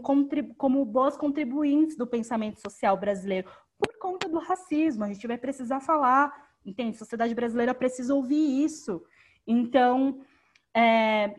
[0.55, 5.03] como boas contribuintes do pensamento social brasileiro, por conta do racismo.
[5.03, 6.31] A gente vai precisar falar,
[6.63, 6.97] entende?
[6.97, 9.01] Sociedade brasileira precisa ouvir isso.
[9.47, 10.21] Então,
[10.75, 11.35] é,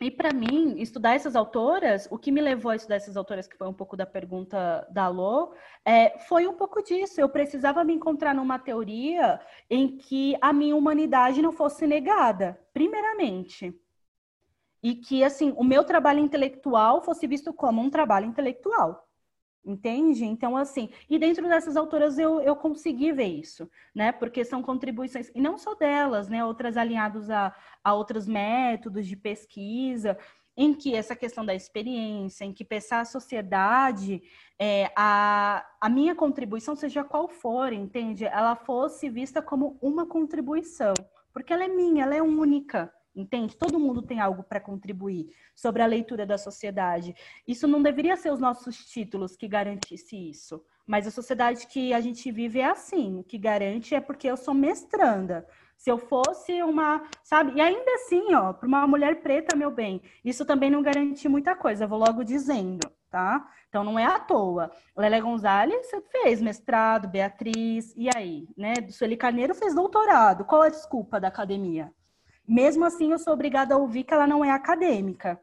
[0.00, 3.56] e para mim, estudar essas autoras, o que me levou a estudar essas autoras, que
[3.56, 5.54] foi um pouco da pergunta da Lô,
[5.84, 7.20] é, foi um pouco disso.
[7.20, 13.74] Eu precisava me encontrar numa teoria em que a minha humanidade não fosse negada, primeiramente.
[14.84, 19.08] E que, assim, o meu trabalho intelectual fosse visto como um trabalho intelectual.
[19.64, 20.26] Entende?
[20.26, 24.12] Então, assim, e dentro dessas autoras eu, eu consegui ver isso, né?
[24.12, 26.44] Porque são contribuições, e não só delas, né?
[26.44, 30.18] Outras alinhadas a, a outros métodos de pesquisa,
[30.54, 34.22] em que essa questão da experiência, em que pensar a sociedade,
[34.58, 38.26] é, a, a minha contribuição, seja qual for, entende?
[38.26, 40.92] Ela fosse vista como uma contribuição,
[41.32, 43.56] porque ela é minha, ela é única, entende?
[43.56, 47.14] Todo mundo tem algo para contribuir sobre a leitura da sociedade.
[47.46, 50.62] Isso não deveria ser os nossos títulos que garantisse isso.
[50.86, 54.36] Mas a sociedade que a gente vive é assim, o que garante é porque eu
[54.36, 55.46] sou mestranda.
[55.76, 57.52] Se eu fosse uma, sabe?
[57.56, 61.54] E ainda assim, ó, para uma mulher preta, meu bem, isso também não garante muita
[61.56, 63.46] coisa, vou logo dizendo, tá?
[63.68, 64.70] Então não é à toa.
[64.96, 68.74] Lélia Gonzalez fez mestrado, Beatriz, e aí, né?
[68.88, 70.44] Sueli Carneiro fez doutorado.
[70.44, 71.92] Qual é a desculpa da academia?
[72.46, 75.40] Mesmo assim, eu sou obrigada a ouvir que ela não é acadêmica.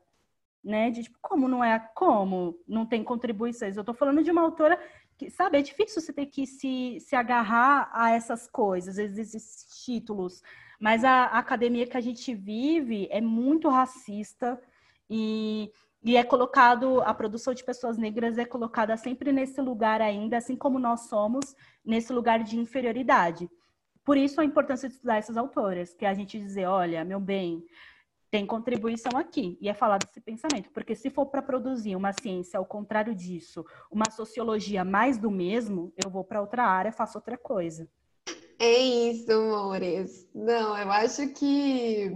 [0.64, 0.92] Né?
[0.92, 1.80] De tipo, como não é?
[1.96, 3.78] Como não tem contribuições?
[3.78, 4.80] Eu tô falando de uma autora
[5.18, 10.44] que, sabe, é difícil você ter que se, se agarrar a essas coisas, esses títulos.
[10.80, 14.62] Mas a, a academia que a gente vive é muito racista
[15.10, 15.72] e
[16.04, 20.56] e é colocado, a produção de pessoas negras é colocada sempre nesse lugar ainda, assim
[20.56, 23.48] como nós somos, nesse lugar de inferioridade.
[24.04, 27.20] Por isso a importância de estudar essas autoras, que é a gente dizer, olha, meu
[27.20, 27.64] bem,
[28.32, 32.58] tem contribuição aqui, e é falar desse pensamento, porque se for para produzir uma ciência
[32.58, 37.38] ao contrário disso, uma sociologia mais do mesmo, eu vou para outra área, faço outra
[37.38, 37.90] coisa.
[38.58, 40.30] É isso, amores.
[40.34, 42.10] Não, eu acho que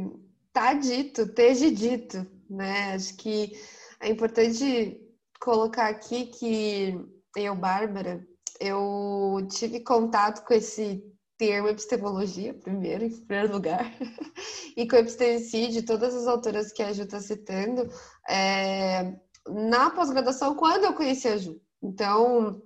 [0.53, 2.93] tá dito, esteja dito, né?
[2.93, 3.51] Acho que
[3.99, 5.01] é importante
[5.39, 6.97] colocar aqui que
[7.35, 8.25] eu, Bárbara,
[8.59, 11.03] eu tive contato com esse
[11.37, 13.91] termo epistemologia, primeiro, em primeiro lugar,
[14.75, 17.89] e com epistemicídio, todas as autoras que a Ju está citando,
[18.27, 19.15] é,
[19.47, 21.59] na pós-graduação, quando eu conheci a Ju.
[21.81, 22.61] Então,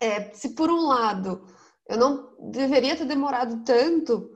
[0.00, 1.46] é, se por um lado
[1.88, 4.30] eu não deveria ter demorado tanto,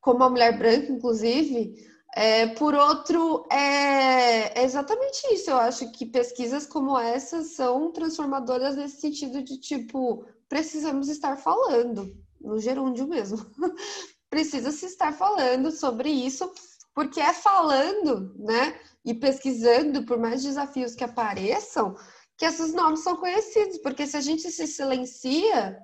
[0.00, 1.74] como uma mulher branca, inclusive,
[2.14, 5.50] é, por outro, é, é, exatamente isso.
[5.50, 12.12] Eu acho que pesquisas como essa são transformadoras nesse sentido de tipo, precisamos estar falando
[12.40, 13.38] no gerúndio mesmo.
[14.30, 16.50] Precisa se estar falando sobre isso,
[16.94, 18.78] porque é falando, né?
[19.04, 21.96] E pesquisando, por mais desafios que apareçam,
[22.36, 23.78] que esses nomes são conhecidos.
[23.78, 25.78] Porque se a gente se silencia,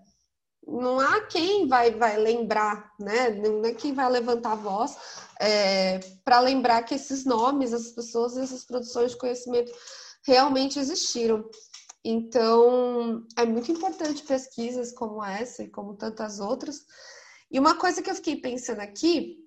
[0.67, 3.31] não há quem vai, vai lembrar, né?
[3.31, 4.97] Não é quem vai levantar a voz
[5.41, 9.73] é, para lembrar que esses nomes, essas pessoas, essas produções de conhecimento
[10.27, 11.49] realmente existiram.
[12.09, 16.87] Então, é muito importante pesquisas como essa e como tantas outras.
[17.51, 19.39] E uma coisa que eu fiquei pensando aqui,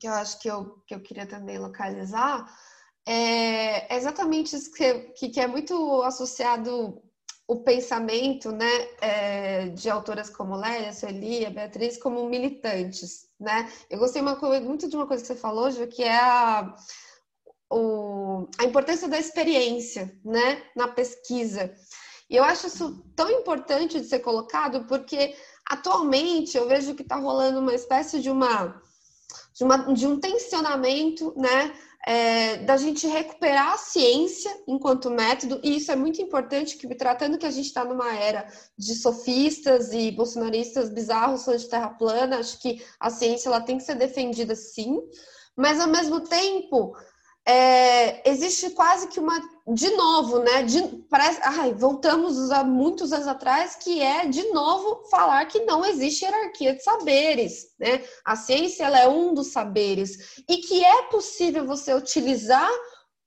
[0.00, 2.52] que eu acho que eu, que eu queria também localizar,
[3.06, 7.00] é exatamente isso que, que é muito associado
[7.46, 13.28] o pensamento né, é, de autoras como Lélia, Sueli, Beatriz, como militantes.
[13.38, 13.70] Né?
[13.88, 16.74] Eu gostei uma, muito de uma coisa que você falou, Ju, que é a,
[17.74, 21.74] o, a importância da experiência né, na pesquisa.
[22.30, 25.34] E eu acho isso tão importante de ser colocado, porque
[25.68, 28.80] atualmente eu vejo que está rolando uma espécie de uma,
[29.54, 31.72] de, uma, de um tensionamento, né?
[32.06, 37.38] é, da gente recuperar a ciência enquanto método, e isso é muito importante, que tratando
[37.38, 38.46] que a gente está numa era
[38.76, 43.78] de sofistas e bolsonaristas bizarros fãs de terra plana, acho que a ciência ela tem
[43.78, 45.00] que ser defendida sim,
[45.56, 46.94] mas ao mesmo tempo
[47.46, 50.62] é, existe quase que uma de novo, né?
[50.62, 55.84] De, parece, ai, voltamos a muitos anos atrás, que é de novo falar que não
[55.84, 58.02] existe hierarquia de saberes, né?
[58.24, 62.70] A ciência ela é um dos saberes e que é possível você utilizar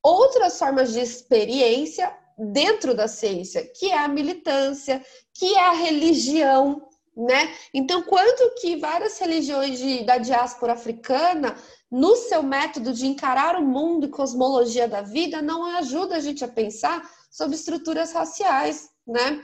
[0.01, 5.03] outras formas de experiência dentro da ciência, que é a militância,
[5.33, 7.51] que é a religião, né?
[7.73, 11.55] Então, quanto que várias religiões de, da diáspora africana
[11.89, 16.43] no seu método de encarar o mundo e cosmologia da vida, não ajuda a gente
[16.43, 19.41] a pensar sobre estruturas raciais, né?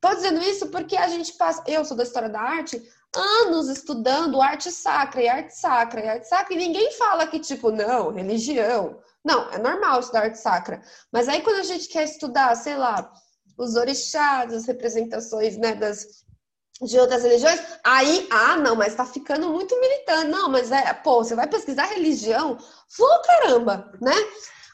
[0.00, 2.80] Tô dizendo isso porque a gente passa, eu sou da história da arte,
[3.14, 7.70] anos estudando arte sacra e arte sacra e arte sacra, e ninguém fala que, tipo,
[7.70, 8.98] não, religião.
[9.24, 10.80] Não, é normal estudar arte sacra.
[11.12, 13.12] Mas aí quando a gente quer estudar, sei lá,
[13.58, 16.24] os orixás, as representações né, das
[16.80, 20.28] de outras religiões, aí, ah, não, mas tá ficando muito militante.
[20.30, 22.56] Não, mas é, pô, você vai pesquisar religião?
[22.96, 24.14] Vou, caramba, né?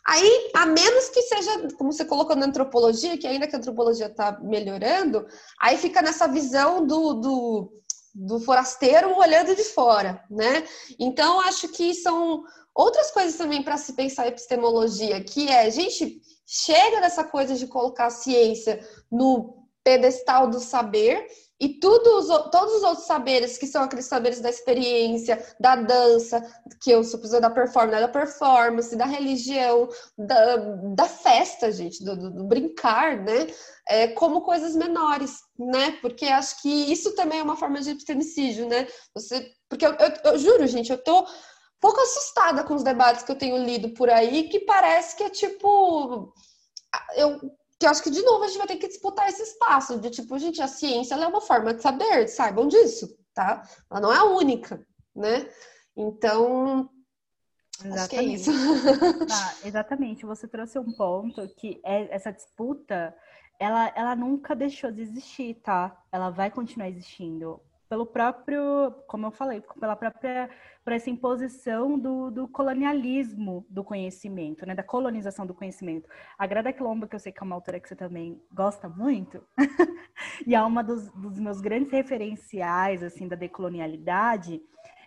[0.06, 4.08] Aí, a menos que seja, como você colocou na antropologia, que ainda que a antropologia
[4.08, 5.26] tá melhorando,
[5.60, 7.72] aí fica nessa visão do, do,
[8.14, 10.64] do forasteiro olhando de fora, né?
[11.00, 17.00] Então, acho que são outras coisas também para se pensar epistemologia, que é, gente, chega
[17.00, 18.78] dessa coisa de colocar a ciência
[19.10, 21.26] no pedestal do saber
[21.58, 26.42] e os, todos os outros saberes, que são aqueles saberes da experiência, da dança,
[26.82, 29.88] que eu supus da performance, da performance, da religião,
[30.18, 30.56] da,
[30.94, 33.46] da festa, gente, do, do, do brincar, né?
[33.88, 35.92] É, como coisas menores, né?
[36.02, 38.86] Porque acho que isso também é uma forma de epistemicídio, né?
[39.14, 41.26] Você, porque eu, eu, eu juro, gente, eu tô
[41.80, 45.30] pouco assustada com os debates que eu tenho lido por aí, que parece que é
[45.30, 46.34] tipo.
[47.16, 47.40] Eu
[47.78, 50.10] que eu acho que, de novo, a gente vai ter que disputar esse espaço de
[50.10, 53.62] tipo, gente, a ciência é uma forma de saber, saibam disso, tá?
[53.90, 55.50] Ela não é a única, né?
[55.96, 56.90] Então,
[57.84, 58.00] Exatamente.
[58.00, 58.50] Acho que é isso.
[59.30, 60.26] Ah, exatamente.
[60.26, 63.14] Você trouxe um ponto que é essa disputa,
[63.58, 65.96] ela, ela nunca deixou de existir, tá?
[66.10, 70.50] Ela vai continuar existindo pelo próprio, como eu falei, pela própria
[70.84, 76.08] por essa imposição do, do, colonialismo do conhecimento, né, da colonização do conhecimento.
[76.38, 79.42] A Grada Quilomba, que eu sei que é uma autora que você também gosta muito,
[80.46, 84.62] e é uma dos, dos, meus grandes referenciais assim da decolonialidade,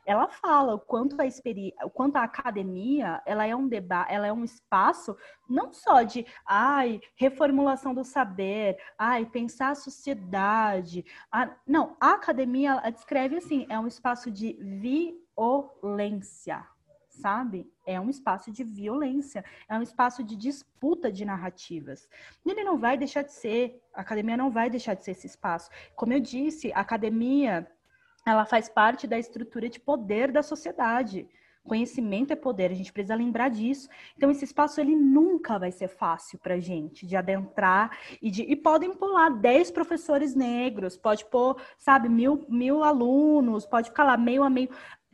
[0.10, 1.72] ela fala o quanto a experi...
[1.84, 5.16] o quanto a academia ela é um debate, ela é um espaço
[5.48, 11.06] não só de ai, reformulação do saber, ai, pensar a sociedade.
[11.32, 11.56] A...
[11.66, 16.66] Não, a academia ela descreve assim, é um espaço de violência,
[17.08, 17.72] sabe?
[17.86, 22.10] É um espaço de violência, é um espaço de disputa de narrativas.
[22.44, 25.70] Ele não vai deixar de ser, a academia não vai deixar de ser esse espaço.
[25.96, 27.72] Como eu disse, a academia
[28.26, 31.28] ela faz parte da estrutura de poder da sociedade.
[31.64, 33.90] Conhecimento é poder, a gente precisa lembrar disso.
[34.18, 38.42] Então, esse espaço ele nunca vai ser fácil para gente de adentrar e de.
[38.44, 44.18] E podem pular 10 professores negros, pode pôr, sabe, mil, mil alunos, pode ficar lá
[44.18, 44.70] meio a meio.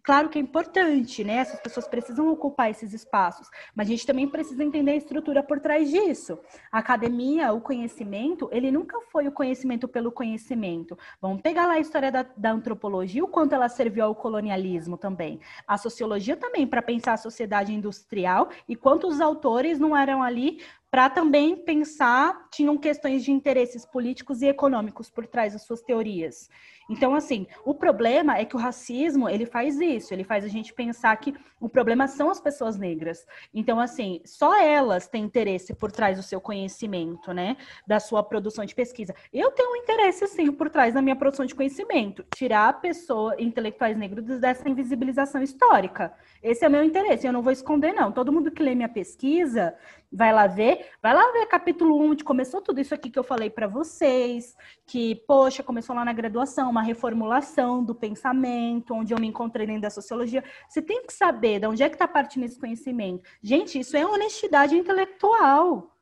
[0.05, 1.37] Claro que é importante, né?
[1.37, 5.59] Essas pessoas precisam ocupar esses espaços, mas a gente também precisa entender a estrutura por
[5.59, 6.37] trás disso.
[6.71, 10.95] A academia, o conhecimento, ele nunca foi o conhecimento pelo conhecimento.
[11.19, 15.39] Vamos pegar lá a história da, da antropologia, o quanto ela serviu ao colonialismo também.
[15.67, 20.59] A sociologia também, para pensar a sociedade industrial e quantos autores não eram ali
[20.91, 26.49] para também pensar, tinham questões de interesses políticos e econômicos por trás das suas teorias.
[26.89, 30.73] Então, assim, o problema é que o racismo, ele faz isso, ele faz a gente
[30.73, 33.25] pensar que o problema são as pessoas negras.
[33.53, 37.57] Então, assim, só elas têm interesse por trás do seu conhecimento, né?
[37.87, 39.15] Da sua produção de pesquisa.
[39.33, 42.23] Eu tenho um interesse, sim, por trás da minha produção de conhecimento.
[42.35, 46.13] Tirar a pessoa, intelectuais negros, dessa invisibilização histórica.
[46.43, 48.11] Esse é o meu interesse, eu não vou esconder, não.
[48.11, 49.75] Todo mundo que lê minha pesquisa
[50.11, 53.23] vai lá ver, vai lá ver capítulo 1, onde começou tudo isso aqui que eu
[53.23, 54.55] falei para vocês,
[54.85, 59.83] que, poxa, começou lá na graduação, uma reformulação do pensamento, onde eu me encontrei dentro
[59.83, 60.43] da sociologia.
[60.67, 63.23] Você tem que saber de onde é que está partindo esse conhecimento.
[63.41, 65.95] Gente, isso é honestidade intelectual.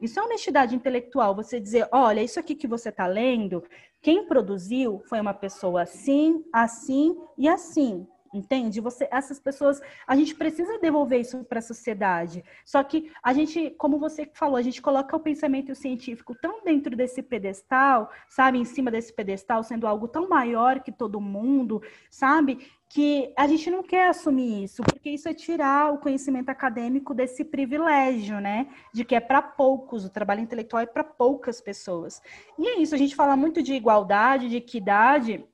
[0.00, 1.34] Isso é honestidade intelectual.
[1.36, 3.62] Você dizer, olha, isso aqui que você está lendo,
[4.02, 8.06] quem produziu foi uma pessoa assim, assim e assim.
[8.36, 8.80] Entende?
[8.80, 12.44] Você, essas pessoas, a gente precisa devolver isso para a sociedade.
[12.64, 16.94] Só que a gente, como você falou, a gente coloca o pensamento científico tão dentro
[16.94, 22.58] desse pedestal, sabe, em cima desse pedestal, sendo algo tão maior que todo mundo, sabe?
[22.88, 27.44] Que a gente não quer assumir isso, porque isso é tirar o conhecimento acadêmico desse
[27.44, 28.68] privilégio, né?
[28.92, 32.20] De que é para poucos, o trabalho intelectual é para poucas pessoas.
[32.58, 35.44] E é isso, a gente fala muito de igualdade, de equidade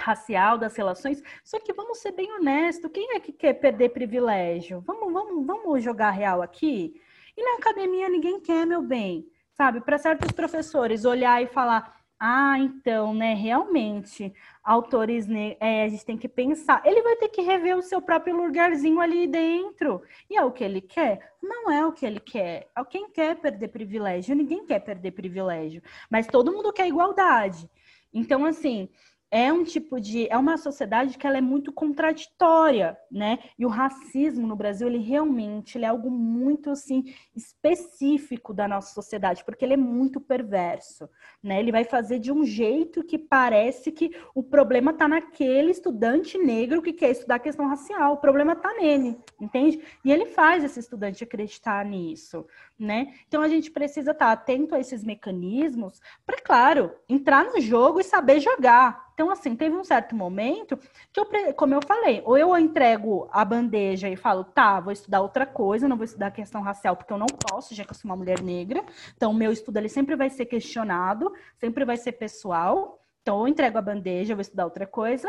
[0.00, 1.22] racial das relações.
[1.44, 4.82] Só que vamos ser bem honestos, quem é que quer perder privilégio?
[4.86, 7.00] Vamos, vamos, vamos jogar real aqui?
[7.36, 9.26] E na academia ninguém quer, meu bem.
[9.52, 14.32] Sabe, para certos professores olhar e falar: "Ah, então, né, realmente,
[14.62, 16.82] autores, né, é, a gente tem que pensar.
[16.84, 20.02] Ele vai ter que rever o seu próprio lugarzinho ali dentro.
[20.30, 21.32] E é o que ele quer?
[21.42, 22.68] Não é o que ele quer.
[22.76, 24.36] É quem quer perder privilégio.
[24.36, 27.68] Ninguém quer perder privilégio, mas todo mundo quer igualdade.
[28.12, 28.88] Então, assim,
[29.30, 33.38] é um tipo de é uma sociedade que ela é muito contraditória, né?
[33.58, 37.04] E o racismo no Brasil ele realmente ele é algo muito assim
[37.36, 41.08] específico da nossa sociedade, porque ele é muito perverso,
[41.42, 41.60] né?
[41.60, 46.80] Ele vai fazer de um jeito que parece que o problema está naquele estudante negro
[46.80, 49.82] que quer estudar a questão racial, o problema está nele, entende?
[50.04, 52.46] E ele faz esse estudante acreditar nisso,
[52.78, 53.12] né?
[53.26, 58.00] Então a gente precisa estar tá atento a esses mecanismos para, claro, entrar no jogo
[58.00, 60.78] e saber jogar então, assim, teve um certo momento
[61.12, 65.20] que eu, como eu falei, ou eu entrego a bandeja e falo, tá, vou estudar
[65.20, 68.08] outra coisa, não vou estudar questão racial, porque eu não posso, já que eu sou
[68.08, 68.80] uma mulher negra.
[69.16, 73.02] Então, o meu estudo ele sempre vai ser questionado, sempre vai ser pessoal.
[73.20, 75.28] Então, eu entrego a bandeja, vou estudar outra coisa.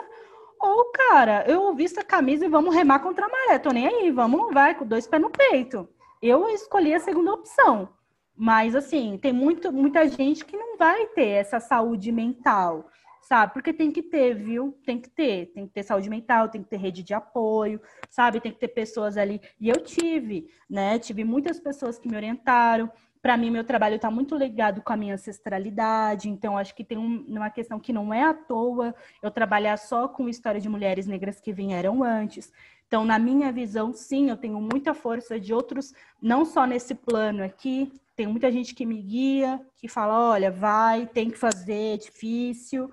[0.62, 4.12] Ou, cara, eu visto a camisa e vamos remar contra a maré, tô nem aí,
[4.12, 5.90] vamos, vai, com dois pés no peito.
[6.22, 7.90] Eu escolhi a segunda opção.
[8.38, 12.86] Mas, assim, tem muito, muita gente que não vai ter essa saúde mental
[13.30, 13.54] sabe?
[13.54, 14.76] Porque tem que ter, viu?
[14.84, 18.42] Tem que ter, tem que ter saúde mental, tem que ter rede de apoio, sabe?
[18.42, 19.40] Tem que ter pessoas ali.
[19.62, 20.98] E eu tive, né?
[20.98, 22.92] Tive muitas pessoas que me orientaram.
[23.22, 26.98] Para mim, meu trabalho está muito ligado com a minha ancestralidade, então acho que tem
[26.98, 31.06] um, uma questão que não é à toa eu trabalhar só com história de mulheres
[31.06, 32.52] negras que vieram antes.
[32.88, 37.44] Então, na minha visão, sim, eu tenho muita força de outros, não só nesse plano
[37.44, 41.98] aqui, tem muita gente que me guia, que fala, olha, vai, tem que fazer, é
[41.98, 42.92] difícil.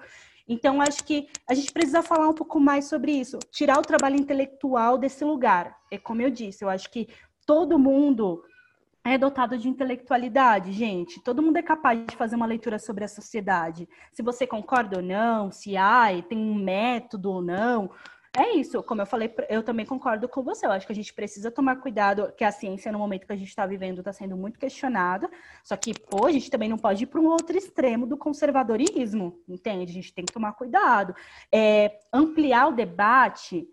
[0.49, 4.17] Então, acho que a gente precisa falar um pouco mais sobre isso, tirar o trabalho
[4.17, 5.77] intelectual desse lugar.
[5.91, 7.09] É como eu disse, eu acho que
[7.45, 8.43] todo mundo
[9.05, 11.23] é dotado de intelectualidade, gente.
[11.23, 13.89] Todo mundo é capaz de fazer uma leitura sobre a sociedade.
[14.13, 17.91] Se você concorda ou não, se há, tem um método ou não,
[18.37, 20.67] é isso, como eu falei, eu também concordo com você.
[20.67, 23.37] Eu acho que a gente precisa tomar cuidado, que a ciência, no momento que a
[23.37, 25.31] gente está vivendo, está sendo muito questionada.
[25.65, 29.41] Só que, pô, a gente também não pode ir para um outro extremo do conservadorismo,
[29.49, 29.91] entende?
[29.91, 31.15] A gente tem que tomar cuidado.
[31.51, 33.67] É, ampliar o debate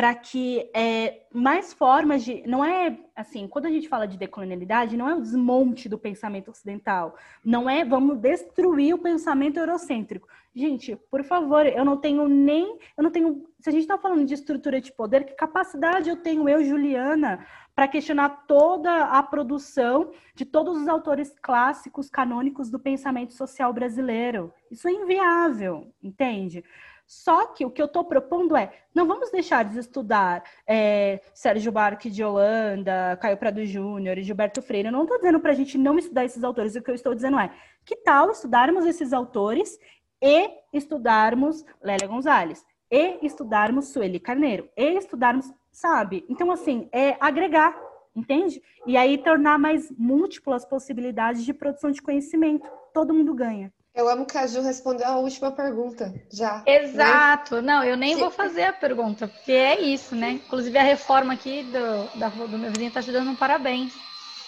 [0.00, 2.42] para que é, mais formas de.
[2.46, 6.50] Não é assim, quando a gente fala de decolonialidade, não é o desmonte do pensamento
[6.50, 10.26] ocidental, não é vamos destruir o pensamento eurocêntrico.
[10.54, 12.76] Gente, por favor, eu não tenho nem.
[12.96, 13.46] Eu não tenho.
[13.60, 17.46] Se a gente está falando de estrutura de poder, que capacidade eu tenho, eu, Juliana,
[17.74, 24.52] para questionar toda a produção de todos os autores clássicos, canônicos do pensamento social brasileiro?
[24.70, 26.64] Isso é inviável, entende?
[27.06, 31.72] Só que o que eu estou propondo é, não vamos deixar de estudar é, Sérgio
[31.72, 34.88] Barque de Holanda, Caio Prado Júnior e Gilberto Freire.
[34.88, 37.12] Eu não estou dizendo para a gente não estudar esses autores, o que eu estou
[37.12, 37.52] dizendo é,
[37.84, 39.76] que tal estudarmos esses autores
[40.22, 46.24] e estudarmos Lélia Gonzalez, e estudarmos Sueli Carneiro, e estudarmos, sabe?
[46.28, 47.76] Então, assim, é agregar,
[48.14, 48.62] entende?
[48.86, 52.68] E aí tornar mais múltiplas possibilidades de produção de conhecimento.
[52.92, 53.72] Todo mundo ganha.
[53.94, 56.58] Eu amo que a Ju respondeu a última pergunta, já.
[56.58, 56.62] Né?
[56.84, 57.56] Exato.
[57.56, 57.62] Né?
[57.62, 60.32] Não, eu nem vou fazer a pergunta, porque é isso, né?
[60.32, 63.92] Inclusive, a reforma aqui do, da, do meu vizinho está te dando um parabéns.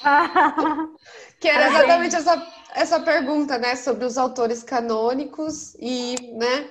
[1.39, 2.37] que era exatamente essa,
[2.75, 6.71] essa pergunta, né, sobre os autores canônicos e, né,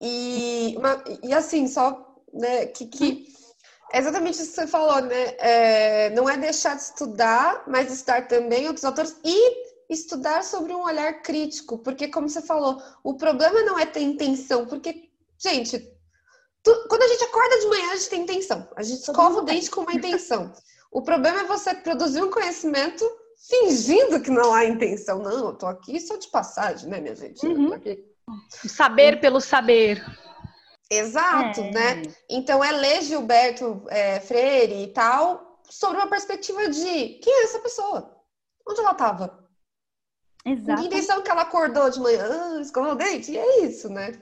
[0.00, 0.76] e,
[1.22, 3.26] e assim, só, né, que, que
[3.92, 8.28] é exatamente isso que você falou, né, é, não é deixar de estudar, mas estudar
[8.28, 13.62] também outros autores e estudar sobre um olhar crítico, porque como você falou, o problema
[13.62, 15.08] não é ter intenção, porque,
[15.38, 15.78] gente,
[16.62, 19.42] tu, quando a gente acorda de manhã, a gente tem intenção, a gente escova o
[19.42, 20.52] dente com uma intenção.
[20.90, 23.04] O problema é você produzir um conhecimento
[23.48, 25.18] fingindo que não há intenção.
[25.18, 27.44] Não, eu tô aqui só de passagem, né, minha gente?
[27.46, 27.70] Uhum.
[28.48, 30.04] Saber pelo saber.
[30.90, 31.70] Exato, é.
[31.70, 32.02] né?
[32.28, 37.58] Então é ler Gilberto é, Freire e tal sobre uma perspectiva de quem é essa
[37.58, 38.16] pessoa?
[38.68, 39.44] Onde ela estava?
[40.44, 40.80] Exato.
[40.80, 44.12] Que intenção que ela acordou de manhã, ah, escovou o dente, e é isso, né?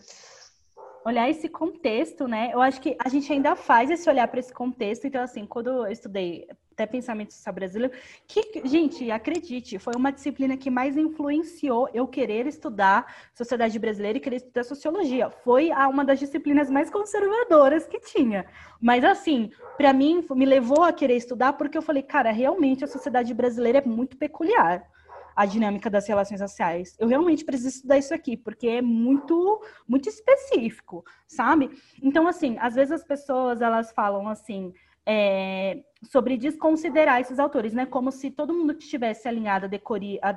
[1.04, 2.50] olhar esse contexto, né?
[2.52, 5.06] Eu acho que a gente ainda faz esse olhar para esse contexto.
[5.06, 6.46] Então, assim, quando eu estudei
[6.82, 7.94] até pensamento social brasileiro,
[8.26, 14.20] que, gente, acredite, foi uma disciplina que mais influenciou eu querer estudar sociedade brasileira e
[14.20, 15.30] querer estudar sociologia.
[15.30, 18.46] Foi uma das disciplinas mais conservadoras que tinha.
[18.80, 22.88] Mas, assim, para mim, me levou a querer estudar porque eu falei, cara, realmente a
[22.88, 24.86] sociedade brasileira é muito peculiar
[25.34, 26.94] a dinâmica das relações sociais.
[26.98, 31.70] Eu realmente preciso estudar isso aqui, porque é muito, muito específico, sabe?
[32.02, 34.74] Então, assim, às vezes as pessoas, elas falam assim,
[35.06, 37.86] é, sobre desconsiderar esses autores, né?
[37.86, 39.68] Como se todo mundo que estivesse alinhado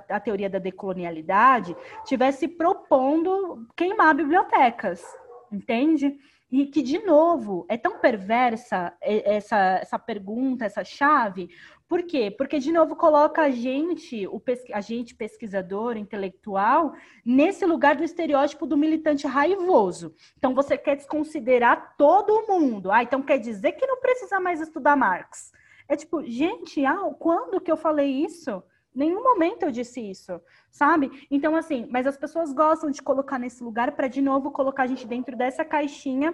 [0.09, 5.03] à, teoria da decolonialidade tivesse propondo queimar bibliotecas,
[5.51, 6.17] entende?
[6.51, 11.49] E que, de novo, é tão perversa essa, essa pergunta, essa chave,
[11.87, 12.31] por quê?
[12.31, 14.41] Porque, de novo, coloca a gente, o
[14.73, 20.13] a gente pesquisador, intelectual, nesse lugar do estereótipo do militante raivoso.
[20.37, 22.91] Então, você quer desconsiderar todo mundo.
[22.91, 25.51] Ah, então quer dizer que não precisa mais estudar Marx.
[25.87, 28.63] É tipo, gente, ah, quando que eu falei isso?
[28.93, 31.27] Nenhum momento eu disse isso, sabe?
[31.29, 34.87] Então, assim, mas as pessoas gostam de colocar nesse lugar para, de novo, colocar a
[34.87, 36.33] gente dentro dessa caixinha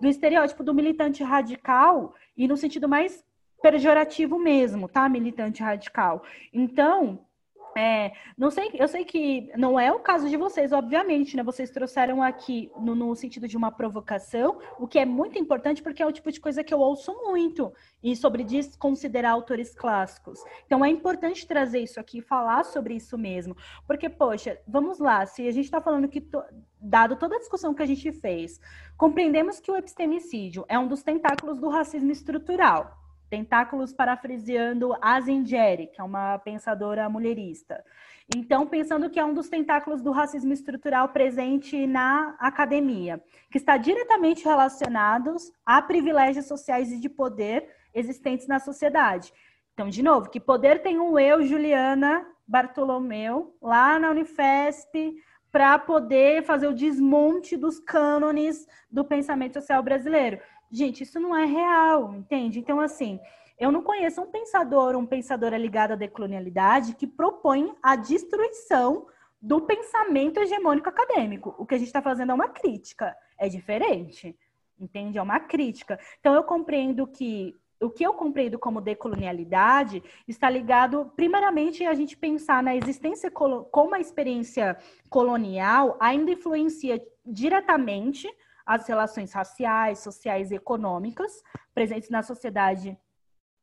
[0.00, 3.24] do estereótipo do militante radical e no sentido mais
[3.62, 5.08] pejorativo mesmo, tá?
[5.08, 6.22] Militante radical.
[6.52, 7.20] Então,
[7.76, 11.42] é, não sei, eu sei que não é o caso de vocês, obviamente, né?
[11.42, 16.02] Vocês trouxeram aqui no, no, sentido de uma provocação, o que é muito importante porque
[16.02, 20.40] é o tipo de coisa que eu ouço muito e sobre desconsiderar autores clássicos.
[20.66, 23.56] Então é importante trazer isso aqui, falar sobre isso mesmo,
[23.86, 26.42] porque poxa, vamos lá, se a gente está falando que to,
[26.80, 28.60] dado toda a discussão que a gente fez,
[28.96, 32.99] compreendemos que o epistemicídio é um dos tentáculos do racismo estrutural.
[33.30, 37.82] Tentáculos parafraseando Azingeri, que é uma pensadora mulherista.
[38.34, 43.76] Então, pensando que é um dos tentáculos do racismo estrutural presente na academia, que está
[43.76, 49.32] diretamente relacionados a privilégios sociais e de poder existentes na sociedade.
[49.72, 55.14] Então, de novo, que poder tem um eu, Juliana Bartolomeu, lá na Unifesp,
[55.50, 60.40] para poder fazer o desmonte dos cânones do pensamento social brasileiro.
[60.70, 62.60] Gente, isso não é real, entende?
[62.60, 63.18] Então, assim,
[63.58, 69.06] eu não conheço um pensador, um pensadora ligada à decolonialidade que propõe a destruição
[69.42, 71.54] do pensamento hegemônico acadêmico.
[71.58, 74.36] O que a gente está fazendo é uma crítica, é diferente,
[74.78, 75.18] entende?
[75.18, 75.98] É uma crítica.
[76.20, 82.16] Então, eu compreendo que o que eu compreendo como decolonialidade está ligado, primeiramente, a gente
[82.16, 84.76] pensar na existência como a experiência
[85.08, 88.28] colonial ainda influencia diretamente
[88.70, 91.42] as relações raciais, sociais e econômicas
[91.74, 92.96] presentes na sociedade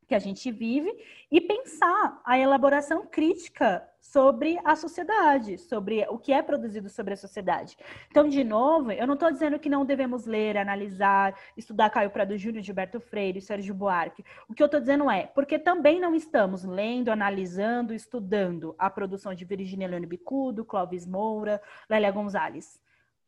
[0.05, 0.93] que a gente vive
[1.31, 7.17] e pensar a elaboração crítica sobre a sociedade, sobre o que é produzido sobre a
[7.17, 7.77] sociedade.
[8.09, 12.37] Então, de novo, eu não estou dizendo que não devemos ler, analisar, estudar Caio Prado
[12.37, 14.25] Júnior, Gilberto Freire, Sérgio Buarque.
[14.49, 19.33] O que eu estou dizendo é, porque também não estamos lendo, analisando, estudando a produção
[19.33, 22.77] de Virginia Leone Bicudo, Clóvis Moura, Lélia Gonzalez.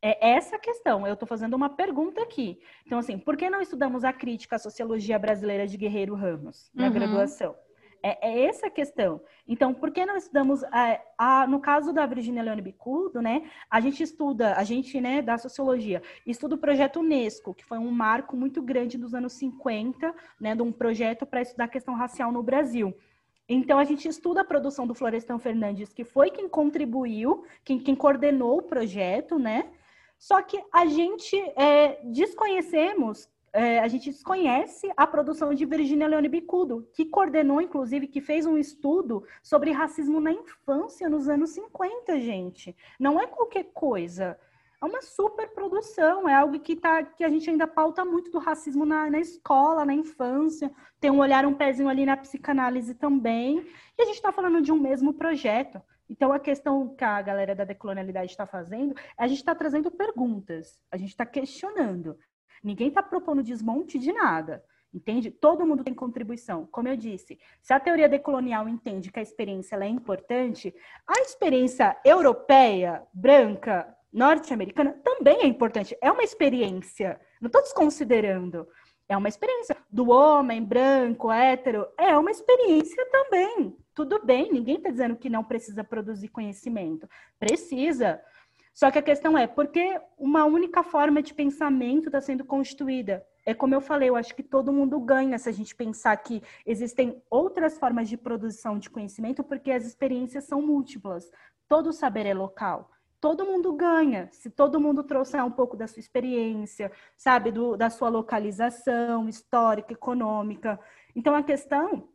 [0.02, 1.06] É essa a questão.
[1.06, 2.60] Eu estou fazendo uma pergunta aqui.
[2.86, 6.88] Então, assim, por que não estudamos a crítica à sociologia brasileira de Guerreiro Ramos na
[6.88, 6.93] uhum.
[6.93, 7.56] graduação?
[8.02, 9.22] É, é, essa a questão.
[9.45, 13.82] Então, por que não estudamos, é, a, no caso da Virginia Leone Bicudo, né, a
[13.82, 18.38] gente estuda, a gente, né, da sociologia, estuda o projeto Unesco, que foi um marco
[18.38, 22.41] muito grande dos anos 50, né, de um projeto para estudar a questão racial no
[22.41, 22.95] Brasil.
[23.50, 27.95] Então, a gente estuda a produção do Florestan Fernandes, que foi quem contribuiu, quem, quem
[27.95, 29.70] coordenou o projeto, né,
[30.20, 36.28] só que a gente é, desconhecemos, é, a gente desconhece a produção de Virginia Leone
[36.28, 42.20] Bicudo, que coordenou, inclusive, que fez um estudo sobre racismo na infância nos anos 50,
[42.20, 42.76] gente.
[42.99, 44.38] Não é qualquer coisa.
[44.81, 48.39] é uma super produção, é algo que, tá, que a gente ainda pauta muito do
[48.39, 50.69] racismo na, na escola, na infância,
[50.99, 53.65] tem um olhar, um pezinho ali na psicanálise também,
[53.98, 55.81] e a gente está falando de um mesmo projeto.
[56.10, 60.80] Então, a questão que a galera da decolonialidade está fazendo, a gente está trazendo perguntas,
[60.91, 62.18] a gente está questionando.
[62.64, 64.64] Ninguém está propondo desmonte de nada.
[64.91, 65.30] Entende?
[65.30, 66.65] Todo mundo tem contribuição.
[66.72, 70.73] Como eu disse, se a teoria decolonial entende que a experiência é importante,
[71.06, 75.95] a experiência europeia, branca, norte-americana também é importante.
[76.02, 77.22] É uma experiência.
[77.40, 78.68] Não estou desconsiderando.
[79.10, 81.88] É uma experiência do homem branco, hétero.
[81.98, 83.76] É uma experiência também.
[83.95, 87.10] Tudo bem, ninguém está dizendo que não precisa produzir conhecimento.
[87.40, 88.22] Precisa.
[88.72, 93.26] Só que a questão é, por que uma única forma de pensamento está sendo constituída?
[93.44, 96.44] É como eu falei, eu acho que todo mundo ganha se a gente pensar que
[96.64, 101.31] existem outras formas de produção de conhecimento, porque as experiências são múltiplas.
[101.68, 102.91] Todo saber é local.
[103.22, 107.90] Todo mundo ganha se todo mundo trouxer um pouco da sua experiência, sabe, do, da
[107.90, 110.80] sua localização histórica, econômica.
[111.16, 112.08] Então a questão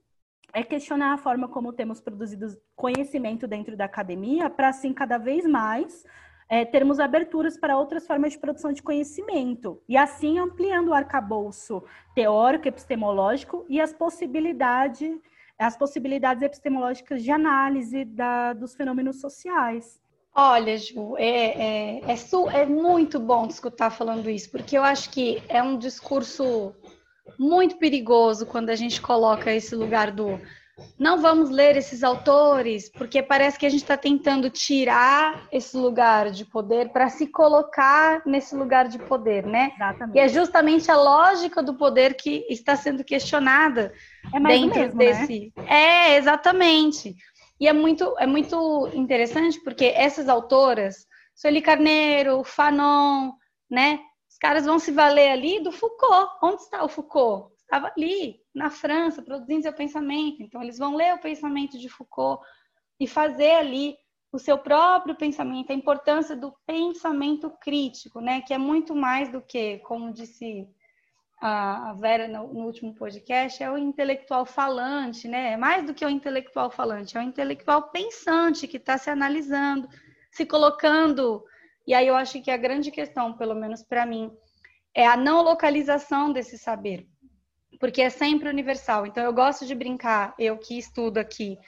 [0.53, 5.45] é questionar a forma como temos produzido conhecimento dentro da academia para assim cada vez
[5.45, 6.05] mais
[6.49, 11.83] é, termos aberturas para outras formas de produção de conhecimento, e assim ampliando o arcabouço
[12.15, 15.19] teórico, epistemológico e as possibilidades,
[15.59, 20.01] as possibilidades epistemológicas de análise da, dos fenômenos sociais.
[20.35, 25.11] Olha, Ju, é, é, é, su, é muito bom escutar falando isso, porque eu acho
[25.11, 26.74] que é um discurso
[27.39, 30.40] muito perigoso quando a gente coloca esse lugar do
[30.98, 36.31] não vamos ler esses autores, porque parece que a gente está tentando tirar esse lugar
[36.31, 39.70] de poder para se colocar nesse lugar de poder, né?
[39.77, 40.16] Exatamente.
[40.16, 43.93] E é justamente a lógica do poder que está sendo questionada
[44.32, 45.05] é dentro mesmo, né?
[45.05, 45.52] desse.
[45.56, 45.65] Né?
[45.69, 47.15] É, exatamente.
[47.61, 53.33] E é muito, é muito interessante porque essas autoras, Sueli Carneiro, Fanon,
[53.71, 54.01] né?
[54.29, 56.31] Os caras vão se valer ali do Foucault.
[56.43, 57.55] Onde está o Foucault?
[57.61, 60.43] Estava ali, na França, produzindo seu pensamento.
[60.43, 62.45] Então, eles vão ler o pensamento de Foucault
[62.99, 63.97] e fazer ali
[64.33, 68.41] o seu próprio pensamento, a importância do pensamento crítico, né?
[68.41, 70.69] Que é muito mais do que, como disse
[71.40, 75.52] a Vera no, no, último podcast, é o intelectual falante, né?
[75.52, 79.89] É mais do que o intelectual falante, é o intelectual pensante que está se analisando,
[80.31, 81.44] se colocando.
[81.86, 84.32] E aí eu acho que a grande questão, pelo menos para mim,
[84.94, 87.06] é a não localização desse saber
[87.78, 89.06] porque é sempre universal.
[89.06, 91.59] Então, eu gosto de brincar, eu que estudo aqui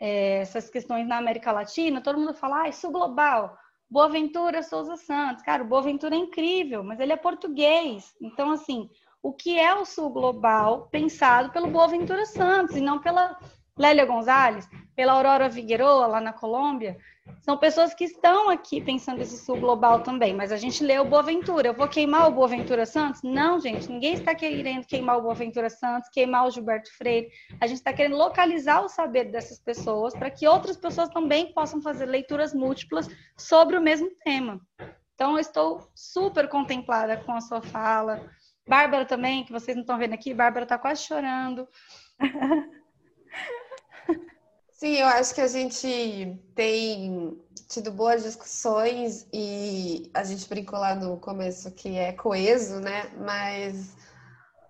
[0.00, 3.56] é, essas questões na América Latina, todo mundo fala, ah, isso global.
[3.88, 5.42] Boaventura Souza Santos.
[5.42, 8.14] Cara, o Boaventura é incrível, mas ele é português.
[8.20, 8.88] Então, assim,
[9.22, 13.38] o que é o Sul Global pensado pelo Boaventura Santos e não pela
[13.78, 16.98] Lélia Gonzalez, pela Aurora Figueroa, lá na Colômbia,
[17.40, 21.04] são pessoas que estão aqui pensando esse sul global também, mas a gente lê o
[21.04, 21.68] Boaventura.
[21.68, 23.22] Eu vou queimar o Boaventura Santos?
[23.22, 27.28] Não, gente, ninguém está querendo queimar o Boaventura Santos, queimar o Gilberto Freire.
[27.60, 31.80] A gente está querendo localizar o saber dessas pessoas para que outras pessoas também possam
[31.80, 34.60] fazer leituras múltiplas sobre o mesmo tema.
[35.14, 38.28] Então, eu estou super contemplada com a sua fala.
[38.66, 41.68] Bárbara também, que vocês não estão vendo aqui, Bárbara está quase chorando.
[44.72, 50.94] Sim, eu acho que a gente tem tido boas discussões e a gente brincou lá
[50.94, 53.10] no começo que é coeso, né?
[53.16, 53.96] Mas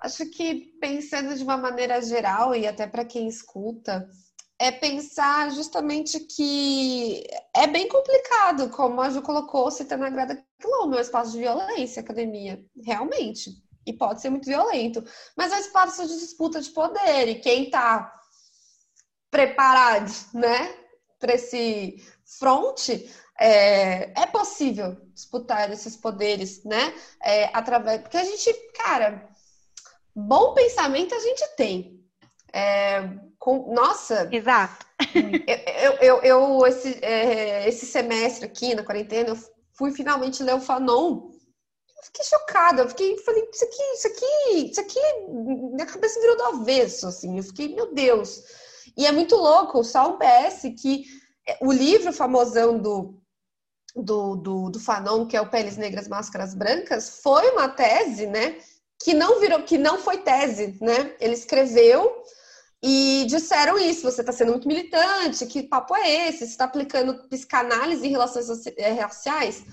[0.00, 4.08] acho que pensando de uma maneira geral e até para quem escuta,
[4.58, 7.24] é pensar justamente que
[7.56, 11.38] é bem complicado, como a Ju colocou, citando a Grada Quilombo, é um espaço de
[11.38, 13.50] violência, academia, realmente.
[13.86, 15.04] E pode ser muito violento.
[15.36, 18.12] Mas é um espaço de disputa de poder, e quem está
[19.30, 20.74] preparados, né,
[21.18, 21.96] para esse
[22.38, 23.10] fronte,
[23.40, 29.28] é, é, possível disputar esses poderes, né, é, através, porque a gente, cara,
[30.14, 32.00] bom pensamento a gente tem.
[32.52, 34.86] É, com, nossa, exato.
[35.82, 39.38] Eu, eu, eu esse, é, esse semestre aqui na quarentena, eu
[39.72, 41.31] fui finalmente ler o Fanon.
[42.02, 46.42] Fiquei chocada, eu fiquei, falei, isso aqui, isso aqui, isso aqui, minha cabeça virou do
[46.44, 47.36] avesso, assim.
[47.38, 48.42] Eu fiquei, meu Deus.
[48.96, 51.04] E é muito louco, só um PS, que
[51.60, 53.22] o livro famosão do,
[53.94, 58.58] do, do, do Fanon, que é o Peles Negras, Máscaras Brancas, foi uma tese, né?
[59.02, 61.14] Que não virou, que não foi tese, né?
[61.20, 62.22] Ele escreveu
[62.82, 66.38] e disseram isso, você está sendo muito militante, que papo é esse?
[66.38, 69.64] Você está aplicando psicanálise em relações eh, raciais?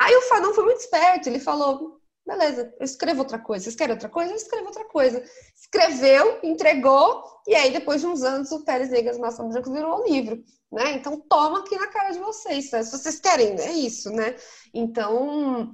[0.00, 3.64] Aí o Fanon foi muito esperto, ele falou, Beleza, eu escrevo outra coisa.
[3.64, 4.30] Vocês querem outra coisa?
[4.30, 5.24] Eu escrevo outra coisa.
[5.56, 10.06] Escreveu, entregou, e aí depois de uns anos o Pérez Negas Maçã Branca virou um
[10.06, 10.92] livro, né?
[10.92, 12.82] Então toma aqui na cara de vocês, tá?
[12.84, 14.36] se vocês querem, é isso, né?
[14.72, 15.72] Então,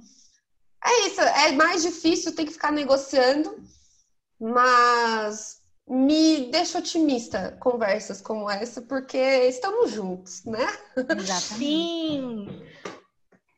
[0.83, 3.55] é isso, é mais difícil, tem que ficar negociando,
[4.39, 10.67] mas me deixa otimista conversas como essa, porque estamos juntos, né?
[10.97, 11.57] Exatamente.
[11.57, 12.47] Sim!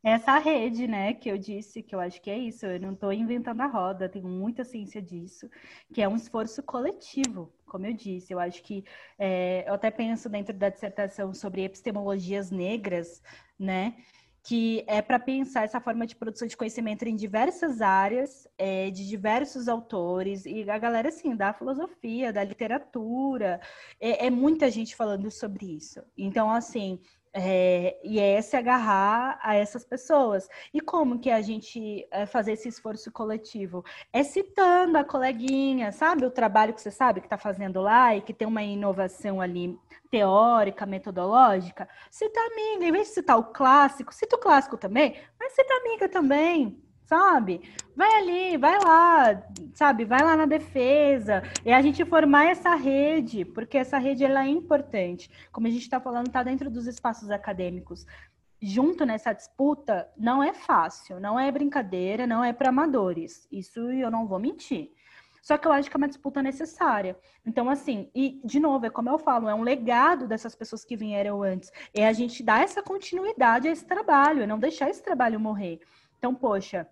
[0.01, 3.11] Essa rede, né, que eu disse, que eu acho que é isso, eu não estou
[3.11, 5.49] inventando a roda, tenho muita ciência disso,
[5.93, 8.31] que é um esforço coletivo, como eu disse.
[8.31, 8.85] Eu acho que,
[9.17, 13.21] é, eu até penso dentro da dissertação sobre epistemologias negras,
[13.59, 13.95] né,
[14.41, 19.05] que é para pensar essa forma de produção de conhecimento em diversas áreas, é, de
[19.05, 23.59] diversos autores, e a galera, assim, da filosofia, da literatura,
[23.99, 26.01] é, é muita gente falando sobre isso.
[26.17, 27.01] Então, assim,
[27.34, 30.47] é, e é se agarrar a essas pessoas.
[30.73, 33.84] E como que a gente é, fazer esse esforço coletivo?
[34.11, 36.26] É citando a coleguinha, sabe?
[36.26, 39.77] O trabalho que você sabe que está fazendo lá e que tem uma inovação ali
[40.10, 41.88] teórica, metodológica.
[42.10, 45.73] Cita a amiga, em vez de citar o clássico, cita o clássico também, mas cita
[45.73, 47.61] a amiga também sabe?
[47.95, 50.06] Vai ali, vai lá, sabe?
[50.06, 51.41] Vai lá na defesa.
[51.65, 55.30] E a gente formar essa rede, porque essa rede ela é importante.
[55.52, 58.06] Como a gente está falando, está dentro dos espaços acadêmicos.
[58.61, 63.48] Junto nessa disputa, não é fácil, não é brincadeira, não é para amadores.
[63.52, 64.91] Isso eu não vou mentir.
[65.41, 67.18] Só que eu acho que é uma disputa necessária.
[67.44, 70.95] Então, assim, e de novo, é como eu falo, é um legado dessas pessoas que
[70.95, 71.72] vieram antes.
[71.91, 75.80] É a gente dar essa continuidade a esse trabalho, é não deixar esse trabalho morrer.
[76.19, 76.86] Então, poxa,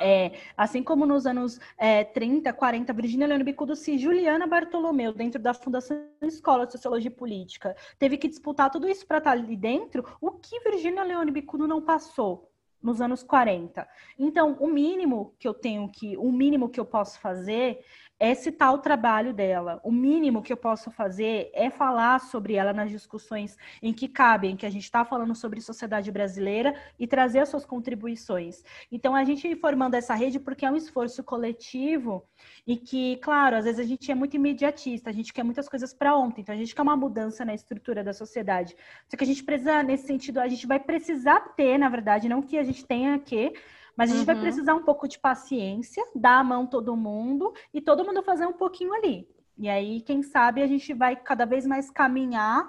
[0.00, 5.40] é, assim como nos anos é, 30, 40, Virginia Leone Bicudo e Juliana Bartolomeu, dentro
[5.40, 9.56] da Fundação Escola de Sociologia e Política, teve que disputar tudo isso para estar ali
[9.56, 12.50] dentro, o que Virginia Leone Bicudo não passou
[12.84, 13.88] nos anos 40.
[14.18, 17.82] Então, o mínimo que eu tenho que, o mínimo que eu posso fazer
[18.24, 19.78] é citar o trabalho dela.
[19.84, 24.56] O mínimo que eu posso fazer é falar sobre ela nas discussões em que cabem,
[24.56, 28.64] que a gente está falando sobre sociedade brasileira e trazer as suas contribuições.
[28.90, 32.24] Então, a gente formando essa rede porque é um esforço coletivo
[32.66, 35.92] e que, claro, às vezes a gente é muito imediatista, a gente quer muitas coisas
[35.92, 38.74] para ontem, então a gente quer uma mudança na estrutura da sociedade.
[39.06, 42.40] Só que a gente precisa, nesse sentido, a gente vai precisar ter, na verdade, não
[42.40, 43.52] que a gente tenha que,
[43.96, 44.34] mas a gente uhum.
[44.34, 48.46] vai precisar um pouco de paciência, dar a mão todo mundo e todo mundo fazer
[48.46, 49.28] um pouquinho ali.
[49.56, 52.68] E aí, quem sabe, a gente vai cada vez mais caminhar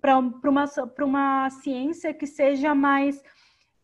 [0.00, 0.64] para uma,
[1.00, 3.22] uma ciência que seja mais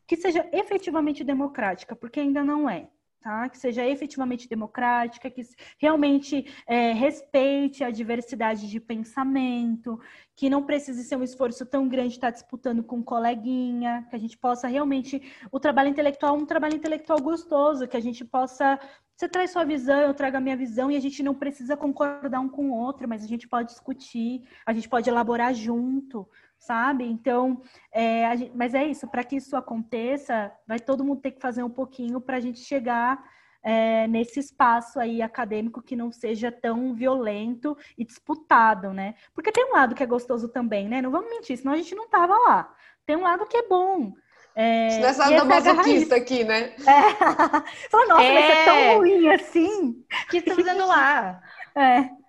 [0.07, 2.91] que seja efetivamente democrática, porque ainda não é
[3.23, 3.49] tá?
[3.49, 5.43] que seja efetivamente democrática, que
[5.79, 9.99] realmente é, respeite a diversidade de pensamento,
[10.35, 14.19] que não precise ser um esforço tão grande estar disputando com um coleguinha, que a
[14.19, 15.23] gente possa realmente.
[15.51, 18.79] O trabalho intelectual um trabalho intelectual gostoso, que a gente possa.
[19.17, 22.41] Você traz sua visão, eu trago a minha visão, e a gente não precisa concordar
[22.41, 26.29] um com o outro, mas a gente pode discutir, a gente pode elaborar junto
[26.63, 27.05] sabe?
[27.05, 27.61] Então,
[27.91, 31.63] é, gente, mas é isso, para que isso aconteça, vai todo mundo ter que fazer
[31.63, 33.23] um pouquinho para a gente chegar
[33.65, 39.15] é, nesse espaço aí acadêmico que não seja tão violento e disputado, né?
[39.35, 41.03] Porque tem um lado que é gostoso também, né?
[41.03, 42.73] Não vamos mentir, senão a gente não tava lá.
[43.05, 44.13] Tem um lado que é bom.
[44.55, 46.75] É, não é só da masoquista aqui, né?
[46.79, 47.15] É.
[47.91, 48.35] Fala, nossa, é...
[48.35, 50.05] mas é tão ruim assim.
[50.31, 51.41] que está fazendo lá?
[51.75, 52.22] É.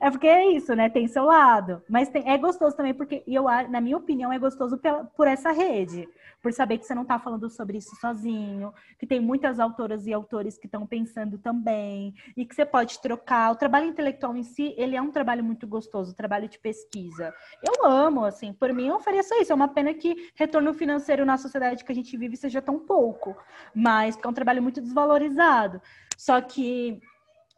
[0.00, 0.88] É porque é isso, né?
[0.88, 1.82] Tem seu lado.
[1.88, 5.50] Mas tem, é gostoso também, porque eu, na minha opinião, é gostoso pela, por essa
[5.50, 6.08] rede.
[6.42, 10.12] Por saber que você não está falando sobre isso sozinho, que tem muitas autoras e
[10.12, 13.50] autores que estão pensando também, e que você pode trocar.
[13.52, 17.32] O trabalho intelectual em si, ele é um trabalho muito gostoso, o trabalho de pesquisa.
[17.62, 19.52] Eu amo, assim, por mim eu faria só isso.
[19.52, 23.36] É uma pena que retorno financeiro na sociedade que a gente vive seja tão pouco,
[23.74, 25.80] mas é um trabalho muito desvalorizado.
[26.16, 27.00] Só que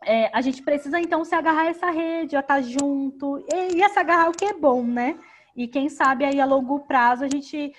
[0.04, 3.82] é, a gente precisa então se agarrar a essa rede, a estar tá junto, e,
[3.82, 5.18] e se agarrar o que é bom, né?
[5.56, 7.72] E quem sabe aí a longo prazo a gente,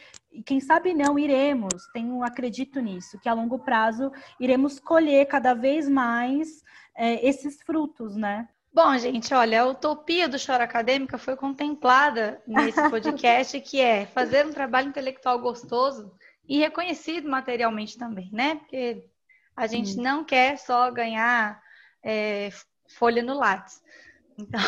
[0.45, 5.87] quem sabe não, iremos, tenho, acredito nisso, que a longo prazo iremos colher cada vez
[5.87, 6.63] mais
[6.95, 8.47] é, esses frutos, né?
[8.73, 14.45] Bom, gente, olha, a utopia do Choro Acadêmica foi contemplada nesse podcast, que é fazer
[14.45, 16.11] um trabalho intelectual gostoso
[16.47, 18.55] e reconhecido materialmente também, né?
[18.55, 19.03] Porque
[19.55, 20.03] a gente hum.
[20.03, 21.61] não quer só ganhar
[22.03, 22.49] é,
[22.87, 23.81] folha no Lattes.
[24.37, 24.61] Então,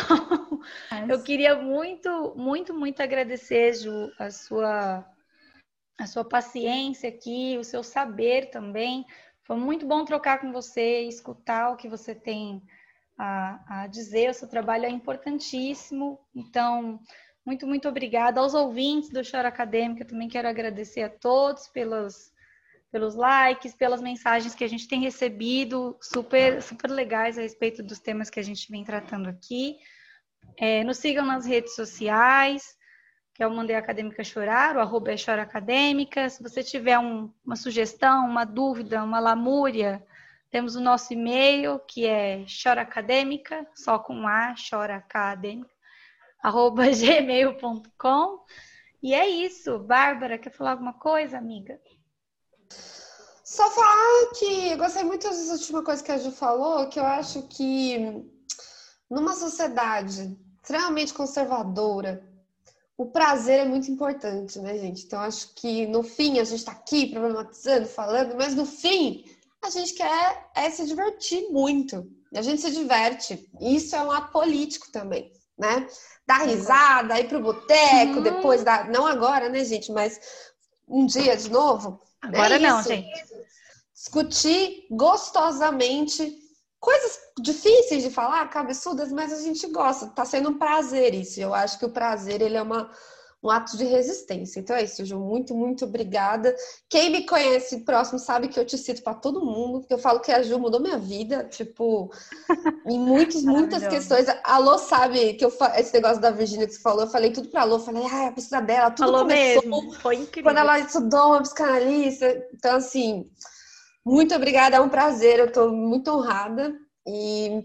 [1.08, 5.06] eu queria muito, muito, muito agradecer, Ju, a sua,
[5.98, 9.06] a sua paciência aqui, o seu saber também.
[9.44, 12.62] Foi muito bom trocar com você, escutar o que você tem
[13.16, 14.30] a, a dizer.
[14.30, 16.18] O seu trabalho é importantíssimo.
[16.34, 17.00] Então,
[17.44, 18.40] muito, muito obrigada.
[18.40, 22.32] Aos ouvintes do Choro Acadêmica, também quero agradecer a todos pelos,
[22.90, 28.00] pelos likes, pelas mensagens que a gente tem recebido, super, super legais a respeito dos
[28.00, 29.76] temas que a gente vem tratando aqui.
[30.56, 32.76] É, nos sigam nas redes sociais,
[33.32, 36.28] que é o Mandei Acadêmica Chorar, o arroba é Chora Acadêmica.
[36.28, 40.04] Se você tiver um, uma sugestão, uma dúvida, uma lamúria,
[40.50, 45.70] temos o nosso e-mail, que é choraacadêmica, só com A, choraacadêmica,
[46.42, 48.44] arroba gmail.com.
[49.00, 49.78] E é isso.
[49.78, 51.80] Bárbara, quer falar alguma coisa, amiga?
[53.44, 57.04] Só falar que eu gostei muito das últimas coisas que a Ju falou, que eu
[57.04, 58.24] acho que
[59.10, 62.24] numa sociedade extremamente conservadora,
[62.96, 65.04] o prazer é muito importante, né, gente?
[65.04, 69.24] Então, acho que no fim a gente tá aqui problematizando, falando, mas no fim
[69.62, 72.06] a gente quer é se divertir muito.
[72.34, 73.50] A gente se diverte.
[73.60, 75.88] Isso é um ato político também, né?
[76.26, 78.22] Dar risada, ir pro boteco, uhum.
[78.22, 78.84] depois da.
[78.84, 79.90] Não agora, né, gente?
[79.90, 80.20] Mas
[80.86, 82.00] um dia de novo.
[82.22, 83.24] Agora é não, gente.
[83.94, 86.38] Discutir gostosamente
[86.78, 90.08] coisas difíceis de falar, cabeçudas, mas a gente gosta.
[90.08, 91.40] Tá sendo um prazer isso.
[91.40, 92.90] Eu acho que o prazer ele é uma
[93.42, 94.60] um ato de resistência.
[94.60, 95.18] Então é isso, Ju.
[95.18, 96.54] Muito, muito obrigada.
[96.88, 100.20] Quem me conhece próximo sabe que eu te cito para todo mundo, que eu falo
[100.20, 102.10] que a Ju mudou minha vida, tipo,
[102.86, 104.26] em muitos, muitas questões.
[104.44, 107.48] A Lô sabe que eu esse negócio da Virgínia que você falou, eu falei tudo
[107.48, 109.92] pra Lô, falei, ah, a precisa dela, tudo falou começou mesmo.
[109.94, 110.42] Foi incrível.
[110.42, 112.46] quando ela estudou uma psicanalista.
[112.52, 113.30] Então, assim,
[114.04, 116.74] muito obrigada, é um prazer, eu tô muito honrada
[117.06, 117.64] e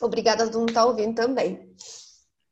[0.00, 1.74] obrigada a todo mundo que tá ouvindo também.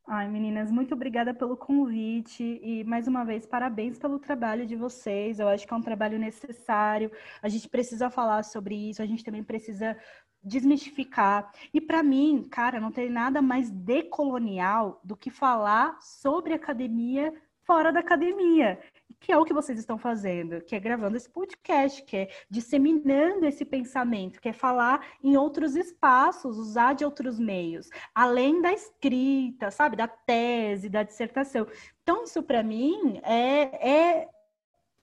[0.07, 5.39] Ai, meninas, muito obrigada pelo convite e mais uma vez parabéns pelo trabalho de vocês.
[5.39, 7.11] Eu acho que é um trabalho necessário.
[7.41, 9.97] A gente precisa falar sobre isso, a gente também precisa
[10.43, 11.53] desmistificar.
[11.73, 17.33] E para mim, cara, não tem nada mais decolonial do que falar sobre academia
[17.65, 18.81] fora da academia
[19.23, 23.47] que é o que vocês estão fazendo, que é gravando esse podcast, que é disseminando
[23.47, 29.71] esse pensamento, que é falar em outros espaços, usar de outros meios, além da escrita,
[29.71, 31.67] sabe, da tese, da dissertação.
[32.03, 34.29] Então, isso para mim é, é,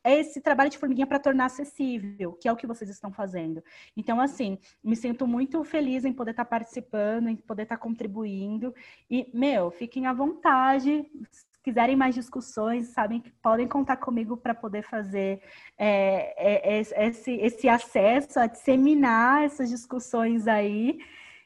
[0.03, 3.63] é esse trabalho de formiguinha para tornar acessível, que é o que vocês estão fazendo.
[3.95, 8.75] Então, assim, me sinto muito feliz em poder estar participando, em poder estar contribuindo.
[9.09, 11.09] E, meu, fiquem à vontade,
[11.69, 15.39] quiserem mais discussões, sabem que podem contar comigo para poder fazer
[15.77, 20.97] é, é, é, esse, esse acesso a disseminar essas discussões aí.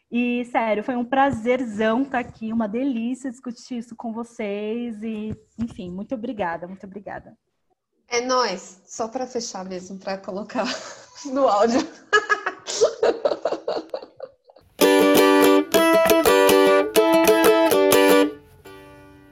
[0.09, 5.03] E, sério, foi um prazerzão estar aqui, uma delícia discutir isso com vocês.
[5.03, 7.37] E, enfim, muito obrigada, muito obrigada.
[8.07, 10.65] É nós, só para fechar mesmo, para colocar
[11.25, 11.79] no áudio.